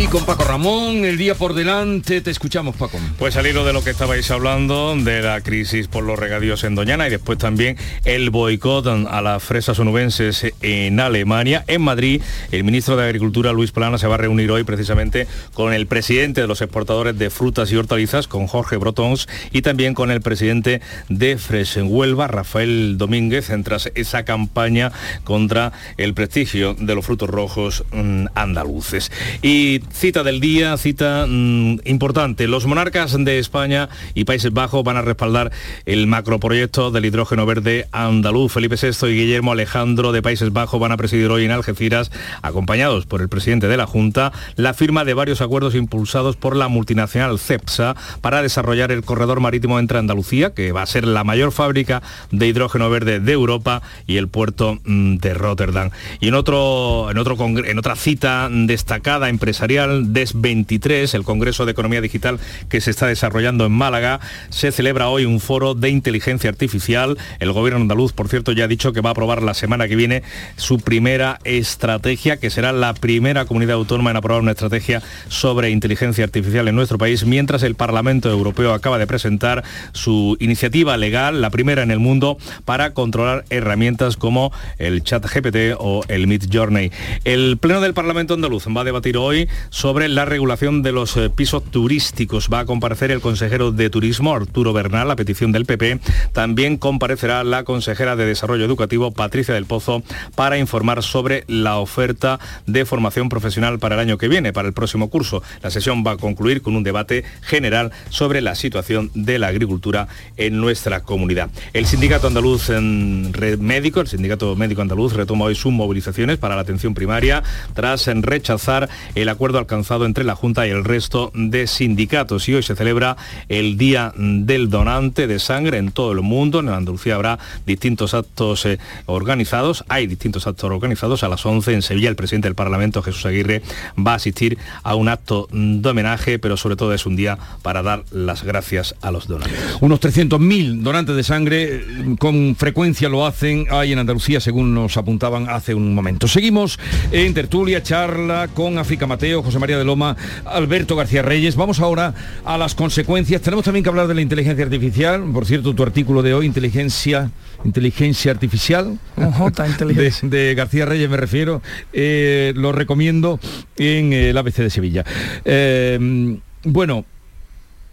[0.00, 3.00] Y con Paco Ramón, el día por delante, te escuchamos Paco.
[3.18, 6.76] Pues al hilo de lo que estabais hablando, de la crisis por los regadíos en
[6.76, 11.64] Doñana y después también el boicot a las fresas onubenses en Alemania.
[11.66, 12.22] En Madrid,
[12.52, 16.42] el ministro de Agricultura, Luis Plana, se va a reunir hoy precisamente con el presidente
[16.42, 20.80] de los exportadores de frutas y hortalizas, con Jorge Brotons, y también con el presidente
[21.08, 21.36] de
[21.82, 24.92] Huelva, Rafael Domínguez, tras esa campaña
[25.24, 29.10] contra el prestigio de los frutos rojos mm, andaluces.
[29.42, 32.46] Y Cita del día, cita mm, importante.
[32.46, 35.50] Los monarcas de España y Países Bajos van a respaldar
[35.86, 38.52] el macroproyecto del hidrógeno verde andaluz.
[38.52, 42.10] Felipe VI y Guillermo Alejandro de Países Bajos van a presidir hoy en Algeciras,
[42.42, 46.68] acompañados por el presidente de la Junta, la firma de varios acuerdos impulsados por la
[46.68, 51.52] multinacional CEPSA para desarrollar el corredor marítimo entre Andalucía, que va a ser la mayor
[51.52, 55.90] fábrica de hidrógeno verde de Europa, y el puerto mm, de Rotterdam.
[56.20, 61.72] Y en, otro, en, otro, en otra cita destacada empresarial, DES 23, el Congreso de
[61.72, 64.18] Economía Digital que se está desarrollando en Málaga.
[64.50, 67.16] Se celebra hoy un foro de inteligencia artificial.
[67.38, 69.96] El gobierno andaluz, por cierto, ya ha dicho que va a aprobar la semana que
[69.96, 70.22] viene
[70.56, 76.24] su primera estrategia, que será la primera comunidad autónoma en aprobar una estrategia sobre inteligencia
[76.24, 79.62] artificial en nuestro país, mientras el Parlamento Europeo acaba de presentar
[79.92, 85.76] su iniciativa legal, la primera en el mundo, para controlar herramientas como el chat GPT
[85.78, 86.90] o el Mid Journey.
[87.24, 91.30] El Pleno del Parlamento andaluz va a debatir hoy sobre la regulación de los eh,
[91.30, 92.48] pisos turísticos.
[92.52, 96.00] Va a comparecer el consejero de Turismo, Arturo Bernal, a petición del PP.
[96.32, 100.02] También comparecerá la consejera de Desarrollo Educativo, Patricia del Pozo,
[100.34, 104.74] para informar sobre la oferta de formación profesional para el año que viene, para el
[104.74, 105.42] próximo curso.
[105.62, 110.08] La sesión va a concluir con un debate general sobre la situación de la agricultura
[110.36, 111.50] en nuestra comunidad.
[111.72, 116.94] El Sindicato Andaluz Médico, el Sindicato Médico Andaluz, retoma hoy sus movilizaciones para la atención
[116.94, 117.42] primaria
[117.74, 122.48] tras rechazar el acuerdo alcanzado entre la Junta y el resto de sindicatos.
[122.48, 123.16] Y hoy se celebra
[123.48, 126.60] el Día del Donante de Sangre en todo el mundo.
[126.60, 129.84] En Andalucía habrá distintos actos eh, organizados.
[129.88, 131.22] Hay distintos actos organizados.
[131.22, 133.62] A las 11 en Sevilla el presidente del Parlamento, Jesús Aguirre,
[133.98, 137.82] va a asistir a un acto de homenaje, pero sobre todo es un día para
[137.82, 139.58] dar las gracias a los donantes.
[139.80, 144.96] Unos 300.000 donantes de sangre eh, con frecuencia lo hacen ahí en Andalucía, según nos
[144.96, 146.28] apuntaban hace un momento.
[146.28, 146.78] Seguimos
[147.12, 150.14] en tertulia, charla con África Mateo José María de Loma,
[150.44, 151.56] Alberto García Reyes.
[151.56, 152.12] Vamos ahora
[152.44, 153.40] a las consecuencias.
[153.40, 155.24] Tenemos también que hablar de la inteligencia artificial.
[155.32, 157.30] Por cierto, tu artículo de hoy, inteligencia
[157.64, 158.98] inteligencia artificial
[160.22, 161.60] de, García Reyes me refiero
[161.92, 163.40] eh, lo recomiendo
[163.76, 165.04] en el ABC de Sevilla
[165.44, 167.04] eh, bueno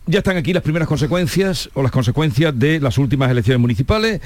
[0.06, 4.22] ya están aquí las primeras consecuencias o las consecuencias de las últimas elecciones municipales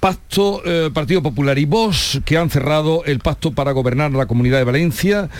[0.00, 4.58] Pacto eh, Partido Popular y Vox, que han cerrado el pacto para gobernar la Comunidad
[4.58, 5.30] de Valencia,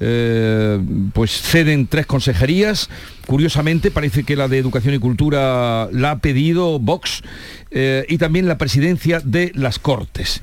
[0.00, 0.80] eh,
[1.12, 2.88] pues ceden tres consejerías.
[3.26, 7.22] Curiosamente, parece que la de Educación y Cultura la ha pedido Vox
[7.70, 10.42] eh, y también la presidencia de las Cortes.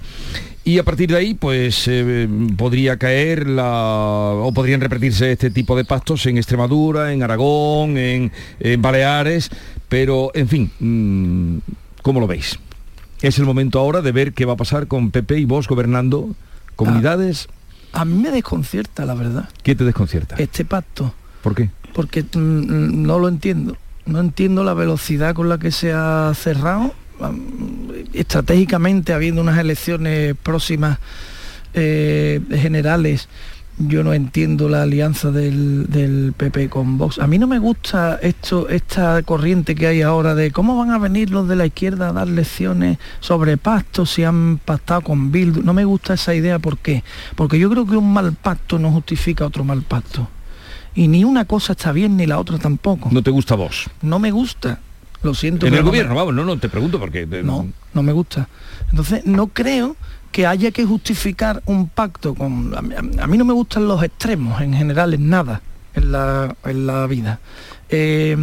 [0.65, 1.89] Y a partir de ahí, pues
[2.55, 8.31] podría caer la, o podrían repetirse este tipo de pactos en Extremadura, en Aragón, en,
[8.79, 9.49] Baleares,
[9.89, 11.57] pero en fin, mm,
[12.01, 12.57] ¿cómo lo veis?
[13.23, 16.35] Es el momento ahora de ver qué va a pasar con Pepe y vos gobernando
[16.75, 17.47] comunidades.
[17.93, 19.47] A, mí me desconcierta, la verdad.
[19.63, 20.35] ¿Qué te desconcierta?
[20.35, 21.13] Este pacto.
[21.41, 21.69] ¿Por qué?
[21.93, 23.77] Porque mm, mm, no lo entiendo.
[24.05, 26.93] No entiendo la velocidad con la que se ha cerrado.
[28.11, 30.99] Estratégicamente, habiendo unas elecciones próximas
[31.73, 33.29] eh, generales
[33.77, 37.19] yo no entiendo la alianza del, PP con Vox.
[37.19, 40.97] A mí no me gusta esto, esta corriente que hay ahora de cómo van a
[40.97, 45.63] venir los de la izquierda a dar lecciones sobre pactos si han pactado con Bildu.
[45.63, 47.03] No me gusta esa idea, ¿por qué?
[47.35, 50.27] Porque yo creo que un mal pacto no justifica otro mal pacto.
[50.95, 53.09] Y ni una cosa está bien ni la otra tampoco.
[53.11, 53.89] ¿No te gusta vos?
[54.01, 54.79] No me gusta.
[55.23, 55.65] Lo siento.
[55.65, 57.25] En el gobierno, vamos, no, no, te pregunto porque...
[57.25, 58.47] No, no me gusta.
[58.89, 59.95] Entonces, no creo
[60.33, 62.73] que haya que justificar un pacto con...
[62.75, 65.61] A mí, no me gustan los extremos en general, en nada,
[65.93, 67.39] en la, vida.
[67.87, 68.35] Eh,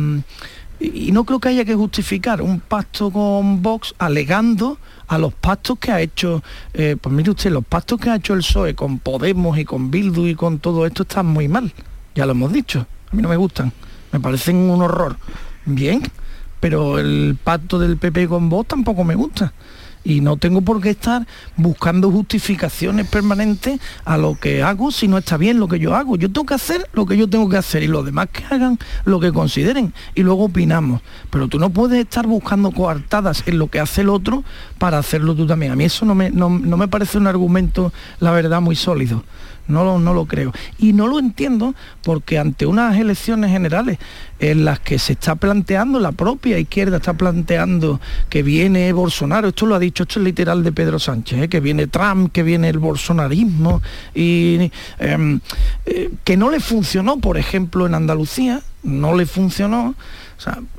[0.78, 4.78] y no creo que haya que justificar un pacto con Vox alegando
[5.08, 8.34] a los pactos que ha hecho, eh, pues mire usted, los pactos que ha hecho
[8.34, 11.72] el PSOE con Podemos y con Bildu y con todo esto están muy mal,
[12.14, 13.72] ya lo hemos dicho, a mí no me gustan,
[14.12, 15.16] me parecen un horror.
[15.66, 16.02] Bien,
[16.60, 19.52] pero el pacto del PP con Vox tampoco me gusta.
[20.05, 21.26] Y no tengo por qué estar
[21.56, 26.17] buscando justificaciones permanentes a lo que hago si no está bien lo que yo hago.
[26.17, 28.79] Yo tengo que hacer lo que yo tengo que hacer y los demás que hagan
[29.05, 31.02] lo que consideren y luego opinamos.
[31.31, 34.44] Pero tú no puedes estar buscando coartadas en lo que hace el otro
[34.79, 35.73] para hacerlo tú también.
[35.73, 39.25] A mí eso no me, no, no me parece un argumento, la verdad, muy sólido
[39.70, 40.52] no lo, no lo creo.
[40.78, 43.99] Y no lo entiendo porque ante unas elecciones generales
[44.38, 49.67] en las que se está planteando, la propia izquierda está planteando que viene Bolsonaro, esto
[49.67, 51.49] lo ha dicho, esto es literal de Pedro Sánchez, ¿eh?
[51.49, 53.82] que viene Trump, que viene el bolsonarismo,
[54.14, 55.40] y em,
[55.87, 59.94] eh, que no le funcionó, por ejemplo, en Andalucía, no le funcionó.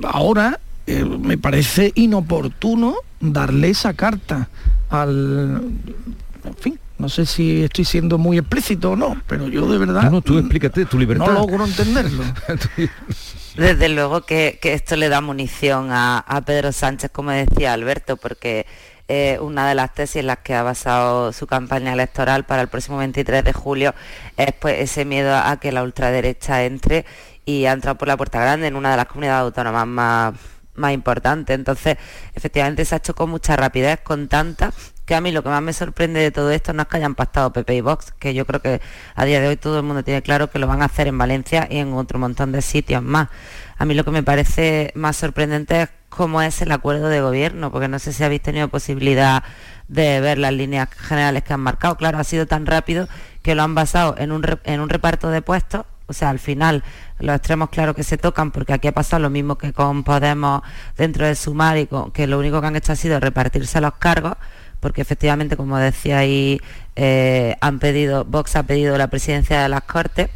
[0.02, 4.48] Ahora eh, me parece inoportuno darle esa carta
[4.90, 5.62] al...
[6.58, 10.04] Fin, no sé si estoy siendo muy explícito o no, pero yo de verdad...
[10.04, 11.26] No, no tú explícate, tu libertad.
[11.26, 12.22] No logro entenderlo.
[13.56, 18.66] Desde luego que, esto le da munición a, Pedro Sánchez, como decía Alberto, porque
[19.08, 22.68] eh, una de las tesis en las que ha basado su campaña electoral para el
[22.68, 23.96] próximo 23 de julio
[24.36, 27.04] es pues ese miedo a que la ultraderecha entre
[27.44, 30.34] y ha entrado por la puerta grande en una de las comunidades autónomas más,
[30.76, 31.52] más importantes.
[31.52, 31.96] Entonces,
[32.32, 34.72] efectivamente se ha hecho con mucha rapidez, con tanta
[35.04, 37.14] que a mí lo que más me sorprende de todo esto no es que hayan
[37.14, 38.80] pactado PP y Vox, que yo creo que
[39.14, 41.18] a día de hoy todo el mundo tiene claro que lo van a hacer en
[41.18, 43.28] Valencia y en otro montón de sitios más.
[43.78, 47.72] A mí lo que me parece más sorprendente es cómo es el acuerdo de gobierno,
[47.72, 49.42] porque no sé si habéis tenido posibilidad
[49.88, 51.96] de ver las líneas generales que han marcado.
[51.96, 53.08] Claro, ha sido tan rápido
[53.42, 56.84] que lo han basado en un, en un reparto de puestos o sea, al final
[57.20, 60.62] los extremos claro que se tocan porque aquí ha pasado lo mismo que con Podemos
[60.96, 61.78] dentro de Sumar
[62.12, 64.34] que lo único que han hecho ha sido repartirse los cargos,
[64.82, 66.60] porque efectivamente, como decía ahí,
[66.96, 70.28] eh, han pedido, Vox ha pedido la presidencia de las Cortes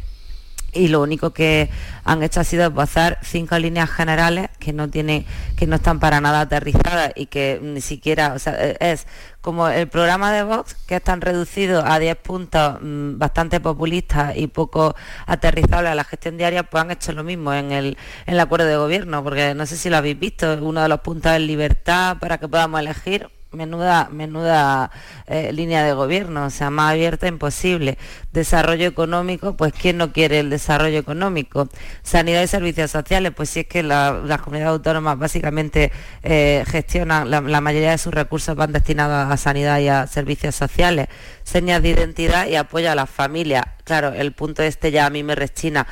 [0.71, 1.69] y lo único que
[2.05, 5.25] han hecho ha sido esbozar cinco líneas generales que no tienen,
[5.57, 9.05] que no están para nada aterrizadas y que ni siquiera, o sea, e, es
[9.41, 14.37] como el programa de Vox, que es tan reducido a 10 puntos mm, bastante populistas
[14.37, 14.95] y poco
[15.25, 18.67] aterrizables a la gestión diaria, pues han hecho lo mismo en el, en el acuerdo
[18.67, 22.17] de gobierno, porque no sé si lo habéis visto, uno de los puntos es libertad
[22.19, 24.91] para que podamos elegir menuda, menuda
[25.27, 27.97] eh, línea de gobierno, o sea, más abierta imposible.
[28.37, 31.69] Desarrollo económico, pues ¿quién no quiere el desarrollo económico?
[32.03, 35.91] Sanidad y servicios sociales, pues si es que las comunidades autónomas básicamente
[36.21, 41.07] eh, gestionan, la, mayoría de sus recursos van destinados a sanidad y a servicios sociales.
[41.43, 43.63] Señas de identidad y apoyo a las familias.
[43.83, 45.87] Claro, el punto este ya a mí me rechina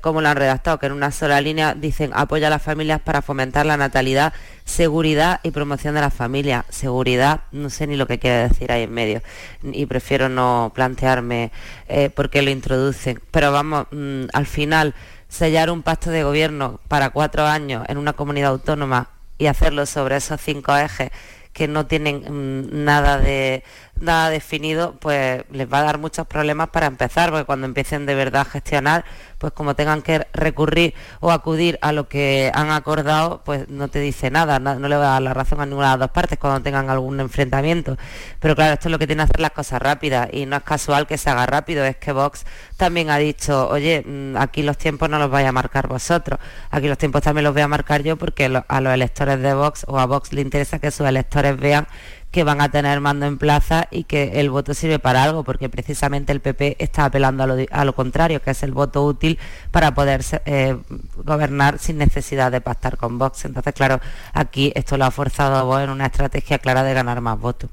[0.00, 3.22] como lo han redactado, que en una sola línea dicen apoya a las familias para
[3.22, 4.32] fomentar la natalidad,
[4.64, 6.64] seguridad y promoción de las familias.
[6.68, 9.22] Seguridad, no sé ni lo que quiere decir ahí en medio
[9.62, 11.50] y prefiero no plantearme
[11.88, 13.20] eh, por qué lo introducen.
[13.30, 14.94] Pero vamos, mm, al final,
[15.28, 20.16] sellar un pacto de gobierno para cuatro años en una comunidad autónoma y hacerlo sobre
[20.16, 21.10] esos cinco ejes
[21.54, 23.62] que no tienen mm, nada de
[24.00, 28.14] nada definido, pues les va a dar muchos problemas para empezar, porque cuando empiecen de
[28.14, 29.04] verdad a gestionar,
[29.44, 33.98] pues como tengan que recurrir o acudir a lo que han acordado, pues no te
[33.98, 36.38] dice nada, no, le va a dar la razón a ninguna de las dos partes
[36.38, 37.98] cuando tengan algún enfrentamiento.
[38.40, 40.62] Pero claro, esto es lo que tiene que hacer las cosas rápidas y no es
[40.62, 42.46] casual que se haga rápido, es que Vox
[42.78, 46.88] también ha dicho, oye, mm, aquí los tiempos no los vaya a marcar vosotros, aquí
[46.88, 49.98] los tiempos también los voy a marcar yo porque a los electores de Vox o
[49.98, 51.86] a Vox le interesa que sus electores vean
[52.34, 55.68] que van a tener mando en plaza y que el voto sirve para algo, porque
[55.68, 59.38] precisamente el PP está apelando a lo, contrario, que es el voto útil
[59.70, 60.76] para poder eh,
[61.18, 63.44] gobernar sin necesidad de pactar con Vox.
[63.44, 64.00] Entonces, claro,
[64.32, 67.70] aquí esto lo ha forzado a Vox en una estrategia clara de ganar más votos.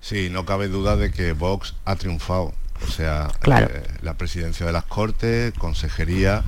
[0.00, 2.54] Sí, no cabe duda de que Vox ha triunfado.
[2.86, 6.44] O sea, eh, la presidencia de las Cortes, consejería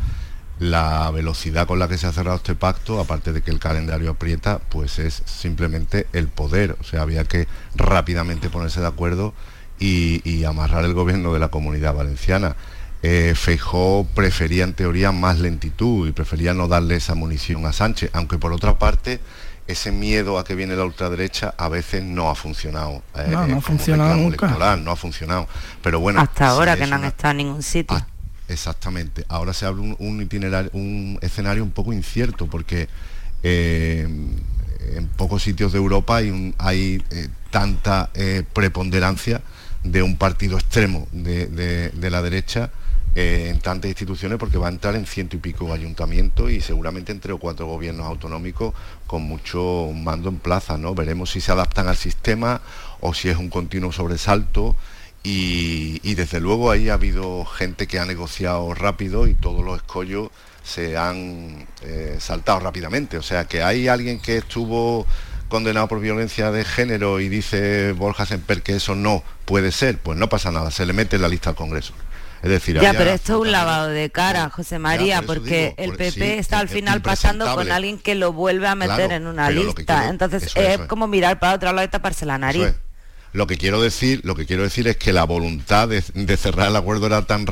[0.59, 4.11] la velocidad con la que se ha cerrado este pacto, aparte de que el calendario
[4.11, 6.77] aprieta, pues es simplemente el poder.
[6.81, 9.35] O sea, había que rápidamente ponerse de acuerdo
[9.79, 12.57] y, amarrar el gobierno de la comunidad valenciana.
[13.03, 18.11] Eh, Feijó prefería en teoría más lentitud y prefería no darle esa munición a Sánchez,
[18.13, 19.19] aunque por otra parte
[19.67, 23.03] ese miedo a que viene la ultraderecha a veces no ha funcionado.
[23.17, 24.77] Eh, no, no ha funcionado nunca.
[24.77, 25.49] no ha funcionado.
[25.83, 26.21] Pero bueno.
[26.21, 28.05] Hasta ahora que no han estado en ningún sitio.
[28.49, 29.25] Exactamente.
[29.29, 32.89] Ahora se abre un, itinerario, un escenario un poco incierto porque
[33.43, 34.07] eh,
[34.97, 36.17] en pocos sitios de Europa
[36.59, 39.43] hay, eh, tanta eh, preponderancia
[39.85, 42.71] de un partido extremo de, la derecha
[43.15, 47.35] en tantas instituciones porque va a entrar en ciento y pico ayuntamientos y seguramente entre
[47.35, 48.73] o cuatro gobiernos autonómicos
[49.07, 50.95] con mucho mando en plaza, ¿no?
[50.95, 52.63] Veremos si se adaptan al sistema
[53.01, 54.77] o si es un continuo sobresalto
[55.25, 60.31] y, desde luego ahí ha habido gente que ha negociado rápido y todos los escollos
[60.65, 63.19] se han eh, saltado rápidamente.
[63.19, 65.07] O sea que hay alguien que estuvo
[65.49, 70.19] condenado por violencia de género y dice Borja Semper que eso no puede ser, pues
[70.19, 71.93] no pasa nada, se le mete en la lista al Congreso.
[72.43, 76.39] Es decir, ya, pero esto es un lavado de cara, José María, porque el PP
[76.39, 80.09] está al final pasando con alguien que lo vuelve a meter en una lista.
[80.09, 82.75] Entonces es, como mirar para otro lado y taparse la nariz.
[83.33, 86.03] Lo que quiero decir, lo que quiero decir es que la voluntad de,
[86.37, 87.47] cerrar el acuerdo era tan,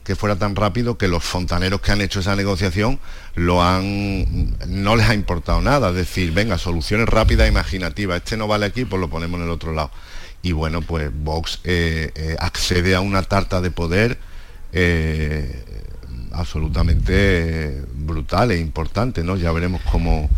[0.00, 2.98] que fuera tan rápido que los fontaneros que han hecho esa negociación
[3.34, 5.90] lo han no les ha importado nada.
[5.90, 8.18] Es decir, venga, soluciones rápidas e imaginativas.
[8.18, 9.90] Este no vale aquí, pues lo ponemos en el otro lado
[10.42, 14.18] y bueno, pues Vox eh, eh, accede a una tarta de poder
[14.72, 15.64] eh,
[16.32, 19.36] absolutamente brutal e importante, ¿no?
[19.36, 20.28] Ya veremos cómo,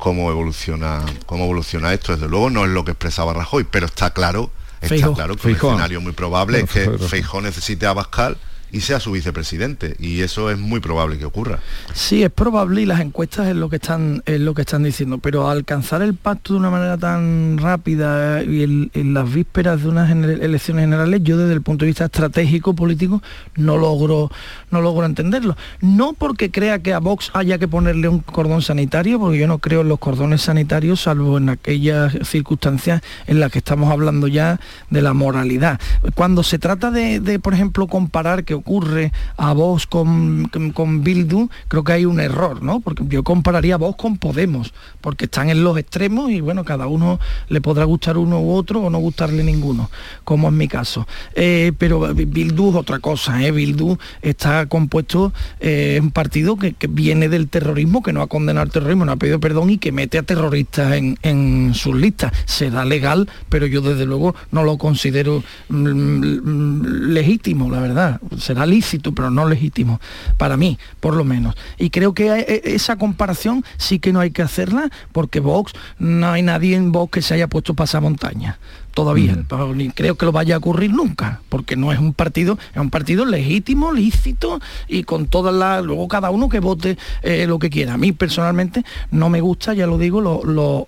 [0.00, 2.12] cómo evoluciona, cómo evoluciona esto.
[2.12, 5.54] Desde luego no es lo que expresaba Rajoy, pero está claro, está claro que un
[5.54, 8.36] escenario muy probable es que Feijó necesite a Bascal
[8.72, 11.58] y sea su vicepresidente y eso es muy probable que ocurra.
[11.94, 15.18] Sí, es probable y las encuestas es lo que están es lo que están diciendo,
[15.18, 20.10] pero alcanzar el pacto de una manera tan rápida y en, las vísperas de unas
[20.10, 23.22] elecciones generales, yo desde el punto de vista estratégico político
[23.56, 24.30] no logro
[24.70, 25.56] no logro entenderlo.
[25.80, 29.58] No porque crea que a Vox haya que ponerle un cordón sanitario, porque yo no
[29.58, 34.60] creo en los cordones sanitarios, salvo en aquellas circunstancias en las que estamos hablando ya
[34.90, 35.80] de la moralidad.
[36.14, 41.48] Cuando se trata de, de por ejemplo, comparar que ocurre a vos con, con, Bildu,
[41.68, 42.80] creo que hay un error, ¿no?
[42.80, 46.86] Porque yo compararía a vos con Podemos, porque están en los extremos y bueno, cada
[46.86, 49.90] uno le podrá gustar uno u otro o no gustarle ninguno,
[50.24, 51.06] como en mi caso.
[51.34, 53.50] Eh, pero Bildu es otra cosa, ¿eh?
[53.50, 58.66] Bildu está compuesto, eh, es un partido que, viene del terrorismo, que no ha condenado
[58.66, 62.32] el terrorismo, no ha pedido perdón y que mete a terroristas en, en sus listas.
[62.46, 68.66] Será legal, pero yo desde luego no lo considero mm, mm, legítimo, la verdad será
[68.66, 70.00] lícito, pero no legítimo,
[70.36, 71.54] para mí, por lo menos.
[71.78, 75.72] Y creo que e, e, esa comparación sí que no hay que hacerla, porque Vox,
[76.00, 78.58] no hay nadie en Vox que se haya puesto pasamontaña
[78.92, 79.36] todavía,
[79.74, 82.90] ni creo que lo vaya a ocurrir nunca, porque no es un partido, es un
[82.90, 87.70] partido legítimo, lícito y con todas las, luego cada uno que vote eh, lo que
[87.70, 87.94] quiera.
[87.94, 90.20] A mí personalmente no me gusta, ya lo digo,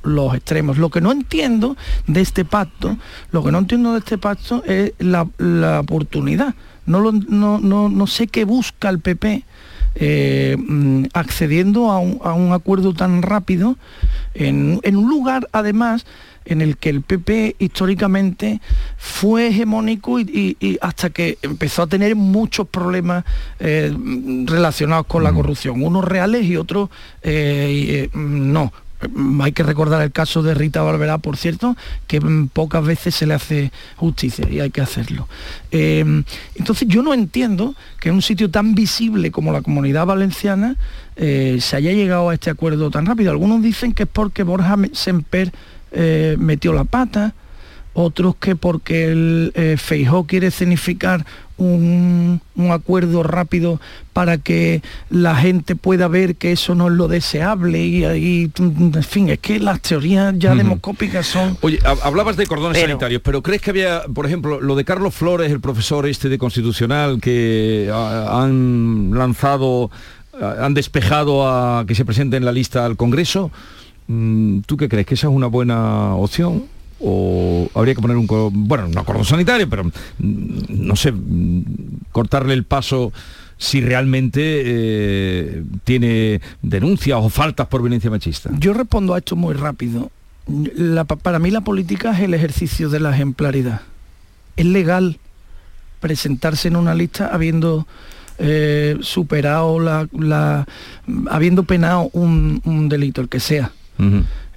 [0.02, 0.78] los extremos.
[0.78, 1.76] Lo que no entiendo
[2.07, 2.99] de este pacto,
[3.31, 6.54] lo que no entiendo de este pacto es la, la oportunidad
[6.86, 9.44] no, no, sé qué busca el PP
[9.94, 13.76] eh, mm, accediendo a un, acuerdo tan rápido
[14.34, 16.06] en, un lugar además
[16.44, 18.60] en el que el PP históricamente
[18.96, 23.24] fue hegemónico y, hasta que empezó a tener muchos problemas
[23.60, 23.94] eh,
[24.46, 25.36] relacionados con la mm.
[25.36, 26.90] corrupción, unos reales y otros
[27.22, 28.72] eh, no.
[29.40, 32.21] Hay que recordar el caso de Rita Barberá, por cierto, que
[32.52, 35.28] pocas veces se le hace justicia y hay que hacerlo.
[35.71, 36.04] Eh,
[36.54, 40.76] entonces yo no entiendo que en un sitio tan visible como la comunidad valenciana
[41.16, 43.30] eh, se haya llegado a este acuerdo tan rápido.
[43.30, 45.52] Algunos dicen que es porque Borja Semper
[45.92, 47.35] eh, metió la pata,
[47.94, 51.25] otros que porque el eh, Feijó quiere significar
[51.62, 53.80] un, acuerdo rápido
[54.12, 59.02] para que la gente pueda ver que eso no es lo deseable y, ahí en
[59.02, 61.56] fin, es que las teorías ya demoscópicas son...
[61.61, 65.50] Oye, hablabas de cordones sanitarios, pero ¿crees que había, por ejemplo, lo de Carlos Flores,
[65.50, 69.90] el profesor este de Constitucional, que han lanzado,
[70.40, 73.50] han despejado a que se presente en la lista al Congreso?
[74.08, 75.06] Mm, ¿Tú qué crees?
[75.06, 76.64] ¿Que esa es una buena opción?
[77.02, 79.90] O habría que poner un bueno un acuerdo sanitario pero mm,
[80.68, 81.64] no sé mm,
[82.12, 83.12] cortarle el paso
[83.62, 88.50] si realmente eh, tiene denuncias o faltas por violencia machista.
[88.59, 90.11] Yo respondo a esto muy rápido.
[91.23, 93.82] Para mí la política es el ejercicio de la ejemplaridad.
[94.56, 95.21] Es legal
[96.00, 97.87] presentarse en una lista habiendo
[98.38, 100.66] eh, superado la,
[101.30, 103.71] habiendo penado un, delito el que sea.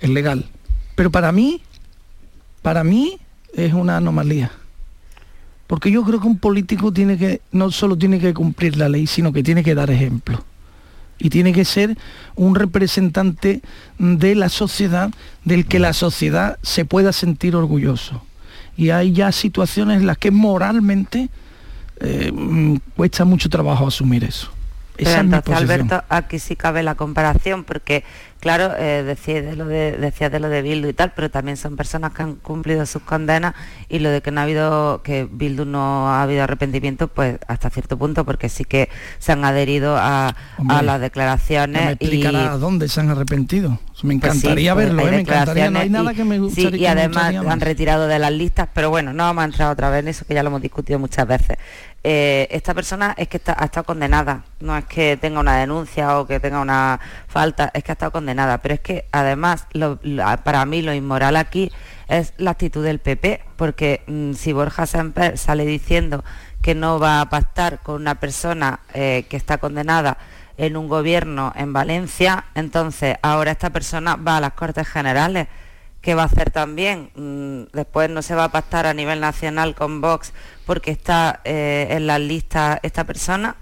[0.01, 0.45] Es legal.
[0.95, 1.61] Pero para mí
[2.65, 3.19] para mí
[3.53, 4.51] es una anomalía.
[5.67, 9.05] Porque yo creo que un político tiene que, no solo tiene que cumplir la ley,
[9.05, 10.43] sino que tiene que dar ejemplo.
[11.19, 11.95] Y tiene que ser
[12.33, 13.61] un representante
[13.99, 15.11] de la sociedad,
[15.43, 18.25] del que la sociedad se pueda sentir orgulloso.
[18.75, 21.29] Y hay ya situaciones en las que moralmente
[21.99, 22.33] eh,
[22.95, 24.49] cuesta mucho trabajo asumir eso.
[24.97, 28.03] Esa entonces, Alberto, aquí sí cabe la comparación, porque
[28.45, 29.97] claro, eh, decía, de lo de,
[30.39, 33.55] lo de Bildu y tal, pero también son personas que han cumplido sus condenas
[33.89, 37.71] y lo de que no ha habido, que Bildu no ha habido arrepentimiento, pues hasta
[37.71, 38.87] cierto punto, porque sí que
[39.17, 40.35] se han adherido a,
[40.83, 41.85] las declaraciones.
[41.85, 43.79] ¿Me explicará a dónde se han arrepentido?
[44.03, 45.11] Me pues encantaría pues verlo, ¿eh?
[45.11, 46.69] me encantaría, no hay nada que me gustaría.
[46.69, 49.89] Sí, y además han retirado de las listas, pero bueno, no vamos a entrar otra
[49.89, 51.57] vez en eso, que ya lo hemos discutido muchas veces.
[52.07, 56.19] Eh, esta persona es que está, ha estado condenada, no es que tenga una denuncia
[56.19, 56.99] o que tenga una
[57.35, 59.67] falta es que ha estado condenada, pero es que además
[60.45, 61.69] para mí lo inmoral aquí
[62.07, 66.23] es la actitud del PP, porque mm, si Borja Semper sale diciendo
[66.61, 70.17] que no va a pactar con una persona eh, que está condenada
[70.55, 75.49] en un gobierno en Valencia, entonces ahora esta persona va a las Cortes Generales.
[75.99, 77.09] ¿Qué va a hacer también?
[77.15, 80.31] Mm, después no se va a pactar a nivel nacional con Vox
[80.65, 83.57] porque está eh, en la lista esta persona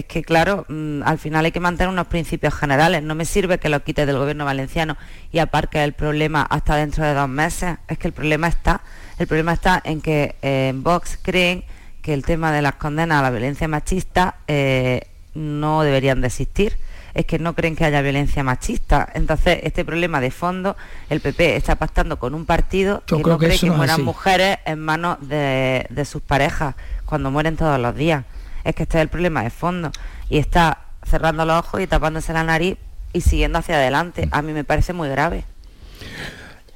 [0.00, 3.02] es que, claro, mm, al final hay que mantener unos principios generales.
[3.02, 4.96] No me sirve que lo quites del gobierno valenciano
[5.32, 7.76] y aparque el problema hasta dentro de dos meses.
[7.88, 8.80] Es que el problema está,
[9.18, 11.64] el problema está en que eh, en Vox creen
[12.02, 16.78] que el tema de las condenas a la violencia machista eh, no deberían de existir.
[17.12, 19.08] Es que no creen que haya violencia machista.
[19.14, 20.76] Entonces, este problema de fondo,
[21.08, 25.18] el PP está pactando con un partido que no cree que, mueran mujeres en manos
[25.20, 28.24] de sus parejas cuando mueren todos los días
[28.64, 29.90] es que este es el problema de fondo
[30.28, 32.76] y está cerrando los ojos y tapándose la nariz
[33.12, 34.28] y siguiendo hacia adelante.
[34.30, 35.44] A mí me parece muy grave.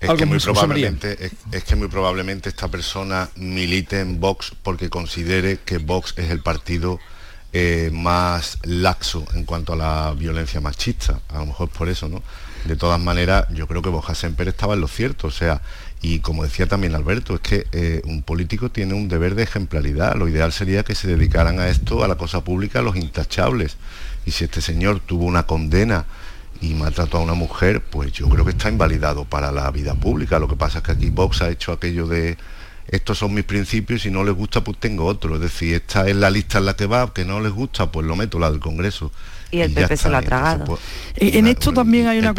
[0.00, 5.60] Es que, muy probablemente, es, que muy probablemente esta persona milite en Vox porque considere
[5.64, 7.00] que Vox es el partido
[7.54, 11.20] eh, más laxo en cuanto a la violencia machista.
[11.28, 12.22] A lo mejor por eso, ¿no?
[12.64, 15.28] De todas maneras, yo creo que Boja Semper estaba en lo cierto.
[15.28, 15.62] O sea,
[16.04, 20.16] y como decía también Alberto, es que eh, un político tiene un deber de ejemplaridad.
[20.16, 23.78] Lo ideal sería que se dedicaran a esto, a la cosa pública, los intachables.
[24.26, 26.04] Y si este señor tuvo una condena
[26.60, 30.38] y maltrató a una mujer, pues yo creo que está invalidado para la vida pública.
[30.38, 32.36] Lo que pasa es que aquí Vox ha hecho aquello de
[32.88, 35.36] estos son mis principios y si no les gusta pues tengo otro.
[35.36, 38.06] Es decir, esta es la lista en la que va, que no les gusta, pues
[38.06, 39.10] lo meto, la del Congreso
[39.54, 40.64] y el PP se lo ha tragado.
[40.64, 40.80] Pues,
[41.16, 42.34] en esto también hay una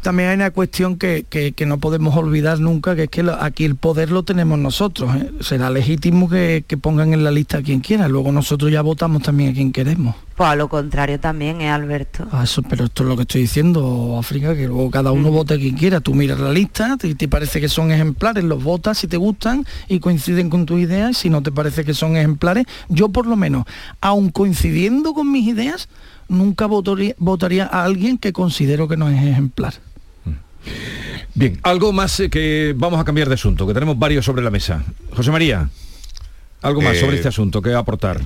[0.00, 4.10] también hay una cuestión que, no podemos olvidar nunca, que es que aquí el poder
[4.10, 5.14] lo tenemos nosotros.
[5.16, 5.30] ¿eh?
[5.40, 9.50] Será legítimo que, pongan en la lista a quien quiera, luego nosotros ya votamos también
[9.50, 10.14] a quien queremos.
[10.36, 12.28] Pues a lo contrario también, ¿eh, Alberto?
[12.30, 15.34] Ah, eso, pero esto es lo que estoy diciendo, África, que luego cada uno mm.
[15.34, 16.00] vote a quien quiera.
[16.00, 19.64] Tú miras la lista, te, te parece que son ejemplares, los votas si te gustan
[19.88, 23.36] y coinciden con tus ideas, si no te parece que son ejemplares, yo por lo
[23.36, 23.64] menos,
[24.00, 25.88] aun coincidiendo con mis ideas,
[26.36, 29.74] nunca votaría, a alguien que considero que no es ejemplar.
[31.34, 34.50] Bien, algo más eh, que vamos a cambiar de asunto, que tenemos varios sobre la
[34.50, 34.82] mesa.
[35.14, 35.68] José María,
[36.62, 38.20] algo más sobre eh, este asunto que aportar.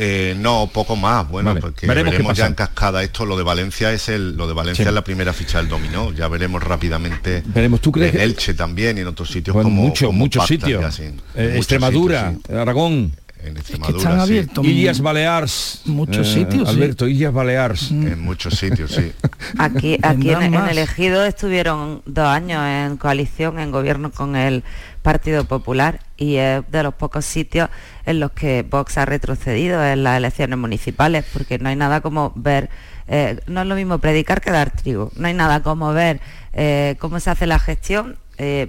[0.00, 1.28] Eh, no, poco más.
[1.28, 3.26] Bueno, porque veremos, ya en cascada esto.
[3.26, 6.12] Lo de Valencia es el, lo de Valencia es la primera ficha del dominó.
[6.12, 7.42] Ya veremos rápidamente.
[7.46, 7.80] Veremos.
[7.80, 11.00] ¿Tú crees en Elche también y en otros sitios como muchos muchos sitios.
[11.34, 14.26] Extremadura, Aragón en Extremadura.
[14.62, 15.82] Illas Balears.
[15.84, 16.68] Muchos eh, sitios.
[16.68, 17.92] Alberto, Illas Balears.
[17.92, 18.06] Mm.
[18.06, 19.12] En muchos sitios, sí.
[19.58, 24.64] Aquí, aquí en, el Ejido estuvieron dos años en coalición, en gobierno con el
[25.02, 27.70] Partido Popular y es de los pocos sitios
[28.04, 32.32] en los que Vox ha retrocedido en las elecciones municipales, porque no hay nada como
[32.34, 32.68] ver,
[33.06, 36.20] eh, no es lo mismo predicar que dar trigo, no hay nada como ver
[36.52, 38.16] eh, cómo se hace la gestión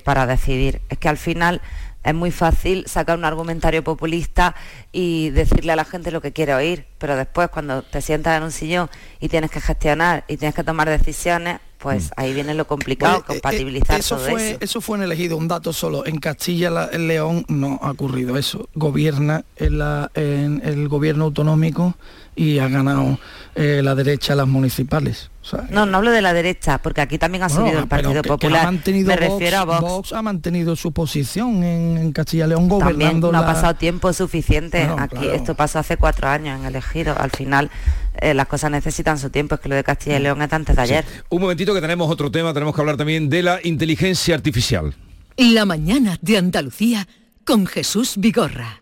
[0.04, 0.82] para decidir.
[0.90, 1.62] Es que al final
[2.04, 4.56] es muy fácil sacar un argumentario populista
[4.92, 8.44] y decirle a la gente lo que quiere oír, pero después cuando te sientas en
[8.44, 12.12] un sillón y tienes que gestionar y tienes que tomar decisiones, pues mm.
[12.18, 14.82] ahí viene lo complicado, pues, eh, compatibilizar eso todo fue, eso.
[14.82, 16.06] fue en elegido, un dato solo.
[16.06, 18.70] En Castilla, el León no ha ocurrido eso.
[18.76, 21.96] Gobierna en, la, en el gobierno autonómico
[22.36, 23.20] y ha ganado
[23.56, 25.32] eh, la derecha las municipales.
[25.72, 28.72] no, no hablo de la derecha, porque aquí también ha subido el Partido Popular.
[28.72, 29.82] Me refiero a Vox.
[29.82, 33.32] Vox ha mantenido su posición en, Castilla y León gobernando.
[33.32, 34.90] no ha pasado tiempo suficiente.
[34.98, 37.16] aquí esto pasó hace cuatro años en elegido.
[37.18, 37.70] Al final
[38.22, 40.76] eh, las cosas necesitan su tiempo, es que lo de Castilla y León es antes
[40.76, 41.06] de ayer.
[41.30, 44.94] Un momentito que tenemos otro tema, tenemos que hablar también de la inteligencia artificial.
[45.38, 47.08] La mañana de Andalucía
[47.46, 48.82] con Jesús Vigorra.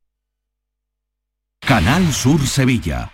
[1.61, 3.13] Canal Sur Sevilla.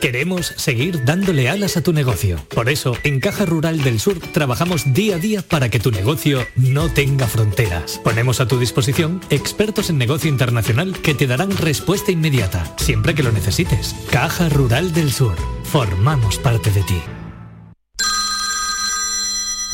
[0.00, 2.38] Queremos seguir dándole alas a tu negocio.
[2.54, 6.46] Por eso, en Caja Rural del Sur trabajamos día a día para que tu negocio
[6.56, 8.00] no tenga fronteras.
[8.02, 13.22] Ponemos a tu disposición expertos en negocio internacional que te darán respuesta inmediata, siempre que
[13.22, 13.94] lo necesites.
[14.10, 15.36] Caja Rural del Sur.
[15.64, 17.02] Formamos parte de ti.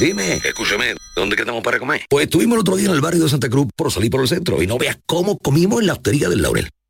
[0.01, 2.07] Dime, escúchame, ¿dónde quedamos para comer?
[2.09, 4.29] Pues estuvimos el otro día en el barrio de Santa Cruz por salir por el
[4.29, 6.69] centro y no veas cómo comimos en la hostería del Laurel.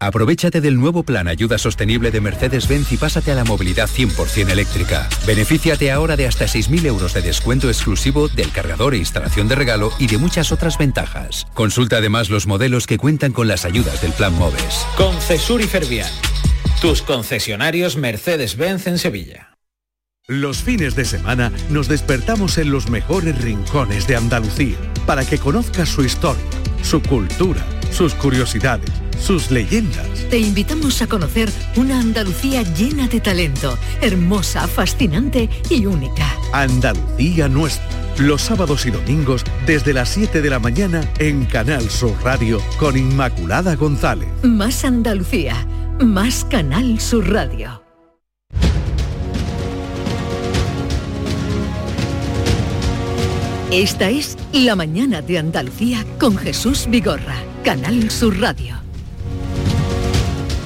[0.00, 5.08] Aprovechate del nuevo plan Ayuda Sostenible de Mercedes-Benz y pásate a la movilidad 100% eléctrica.
[5.26, 9.90] Benefíciate ahora de hasta 6.000 euros de descuento exclusivo del cargador e instalación de regalo
[9.98, 11.48] y de muchas otras ventajas.
[11.52, 14.86] Consulta además los modelos que cuentan con las ayudas del plan MOVES.
[14.96, 16.10] Concesur y Fervial,
[16.80, 19.54] tus concesionarios Mercedes-Benz en Sevilla.
[20.28, 25.88] Los fines de semana nos despertamos en los mejores rincones de Andalucía para que conozcas
[25.88, 26.44] su historia,
[26.82, 30.06] su cultura, sus curiosidades sus leyendas.
[30.30, 36.36] Te invitamos a conocer una Andalucía llena de talento, hermosa, fascinante y única.
[36.52, 37.86] Andalucía nuestra.
[38.18, 42.96] Los sábados y domingos desde las 7 de la mañana en Canal Sur Radio con
[42.96, 44.28] Inmaculada González.
[44.42, 45.66] Más Andalucía,
[46.00, 47.82] más Canal Sur Radio.
[53.70, 58.87] Esta es La mañana de Andalucía con Jesús Vigorra, Canal Sur Radio.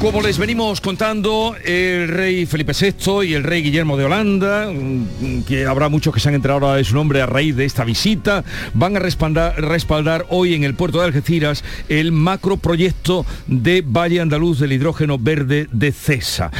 [0.02, 5.42] Como les venimos contando, el rey Felipe VI y el rey Guillermo de Holanda, mm,
[5.44, 7.84] que habrá muchos que se han enterado ahora de su nombre a raíz de esta
[7.84, 8.42] visita,
[8.74, 14.72] van a respaldar, hoy en el puerto de Algeciras el macroproyecto de Valle Andaluz del
[14.72, 16.50] hidrógeno verde de CESA.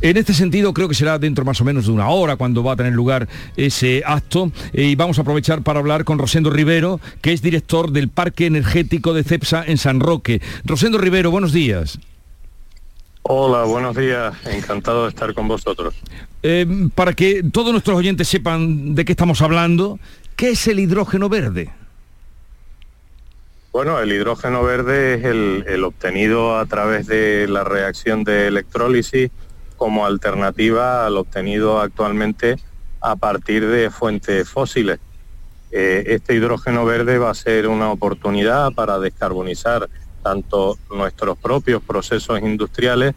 [0.00, 2.74] En este sentido, creo que será dentro más o menos de una hora cuando va
[2.74, 7.00] a tener lugar ese acto eh, y vamos a aprovechar para hablar con Rosendo Rivero,
[7.20, 10.40] que es director del Parque Energético de CEPSA en San Roque.
[10.64, 11.98] Rosendo Rivero, buenos días.
[13.24, 14.34] Hola, buenos días.
[14.46, 15.94] Encantado de estar con vosotros.
[16.42, 20.00] Eh, para que todos nuestros oyentes sepan de qué estamos hablando,
[20.34, 21.70] ¿qué es el hidrógeno verde?
[23.72, 29.30] Bueno, el hidrógeno verde es el, obtenido a través de la reacción de electrólisis
[29.76, 32.56] como alternativa al obtenido actualmente
[33.00, 34.98] a partir de fuentes fósiles.
[35.70, 39.88] Eh, este hidrógeno verde va a ser una oportunidad para descarbonizar
[40.22, 43.14] tanto nuestros propios procesos industriales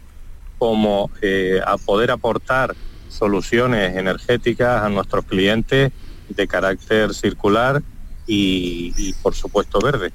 [0.57, 2.75] como eh, a poder aportar
[3.09, 5.91] soluciones energéticas a nuestros clientes
[6.29, 7.81] de carácter circular
[8.27, 10.11] y, por supuesto verde.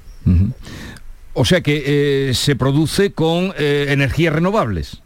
[1.33, 5.01] O sea que eh, se produce con eh, energías renovables.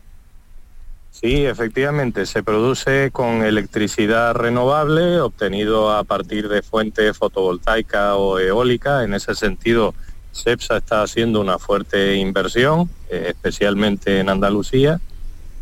[1.12, 9.04] Sí, efectivamente, se produce con electricidad renovable obtenido a partir de fuentes fotovoltaica o eólica.
[9.04, 9.95] En ese sentido,
[10.36, 15.00] CEPSA está haciendo una fuerte inversión, eh, especialmente en Andalucía.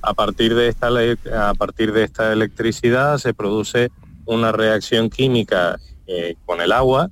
[0.02, 0.90] A partir, de esta,
[1.50, 3.90] a partir de esta electricidad se produce
[4.26, 7.10] una reacción química eh, con el agua,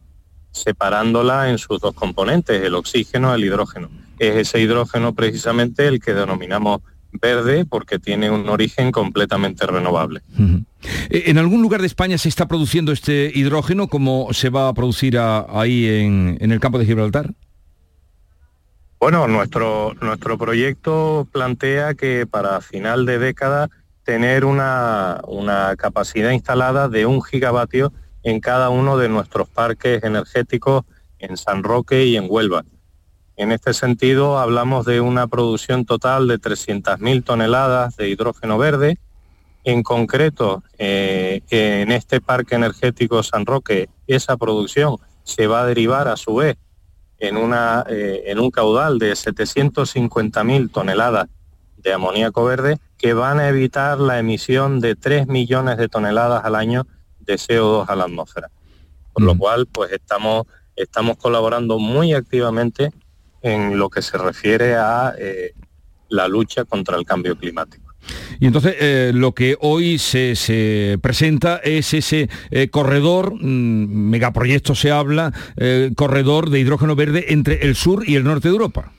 [0.52, 3.89] separándola en sus dos componentes, el oxígeno y el hidrógeno.
[4.19, 6.82] Es ese hidrógeno precisamente el que denominamos
[7.13, 10.21] verde porque tiene un origen completamente renovable.
[11.10, 14.74] Eh, ¿En algún lugar de España se está produciendo este hidrógeno como se va a
[14.74, 17.34] producir ahí en el campo de Gibraltar?
[19.01, 23.67] Bueno, nuestro, nuestro proyecto plantea que para final de década
[24.03, 25.19] tener una,
[25.79, 30.83] capacidad instalada de un gigavatio en cada uno de nuestros parques energéticos
[31.17, 32.63] en San Roque y en Huelva.
[33.37, 38.99] En este sentido, hablamos de una producción total de 300.000 toneladas de hidrógeno verde.
[39.63, 46.07] En concreto, eh, en este parque energético San Roque, esa producción se va a derivar
[46.07, 46.57] a su vez
[47.21, 51.29] en, una, eh, en un caudal de 750.000 toneladas
[51.77, 56.55] de amoníaco verde que van a evitar la emisión de 3 millones de toneladas al
[56.55, 56.88] año
[57.19, 58.49] de CO2 a la atmósfera.
[59.13, 59.38] Por lo mm.
[59.38, 62.91] cual, pues estamos, estamos colaborando muy activamente
[63.41, 65.53] en lo que se refiere a eh,
[66.10, 67.90] la lucha contra el cambio climático.
[68.39, 74.91] Y entonces eh, lo que hoy se, presenta es ese eh, corredor, mm, megaproyecto se
[74.91, 78.91] habla, eh, corredor de hidrógeno verde entre el sur y el norte de Europa.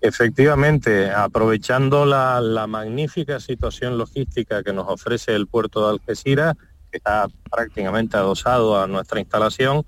[0.00, 6.56] Efectivamente, aprovechando la, la, magnífica situación logística que nos ofrece el puerto de Algeciras,
[6.90, 9.84] que está prácticamente adosado a nuestra instalación,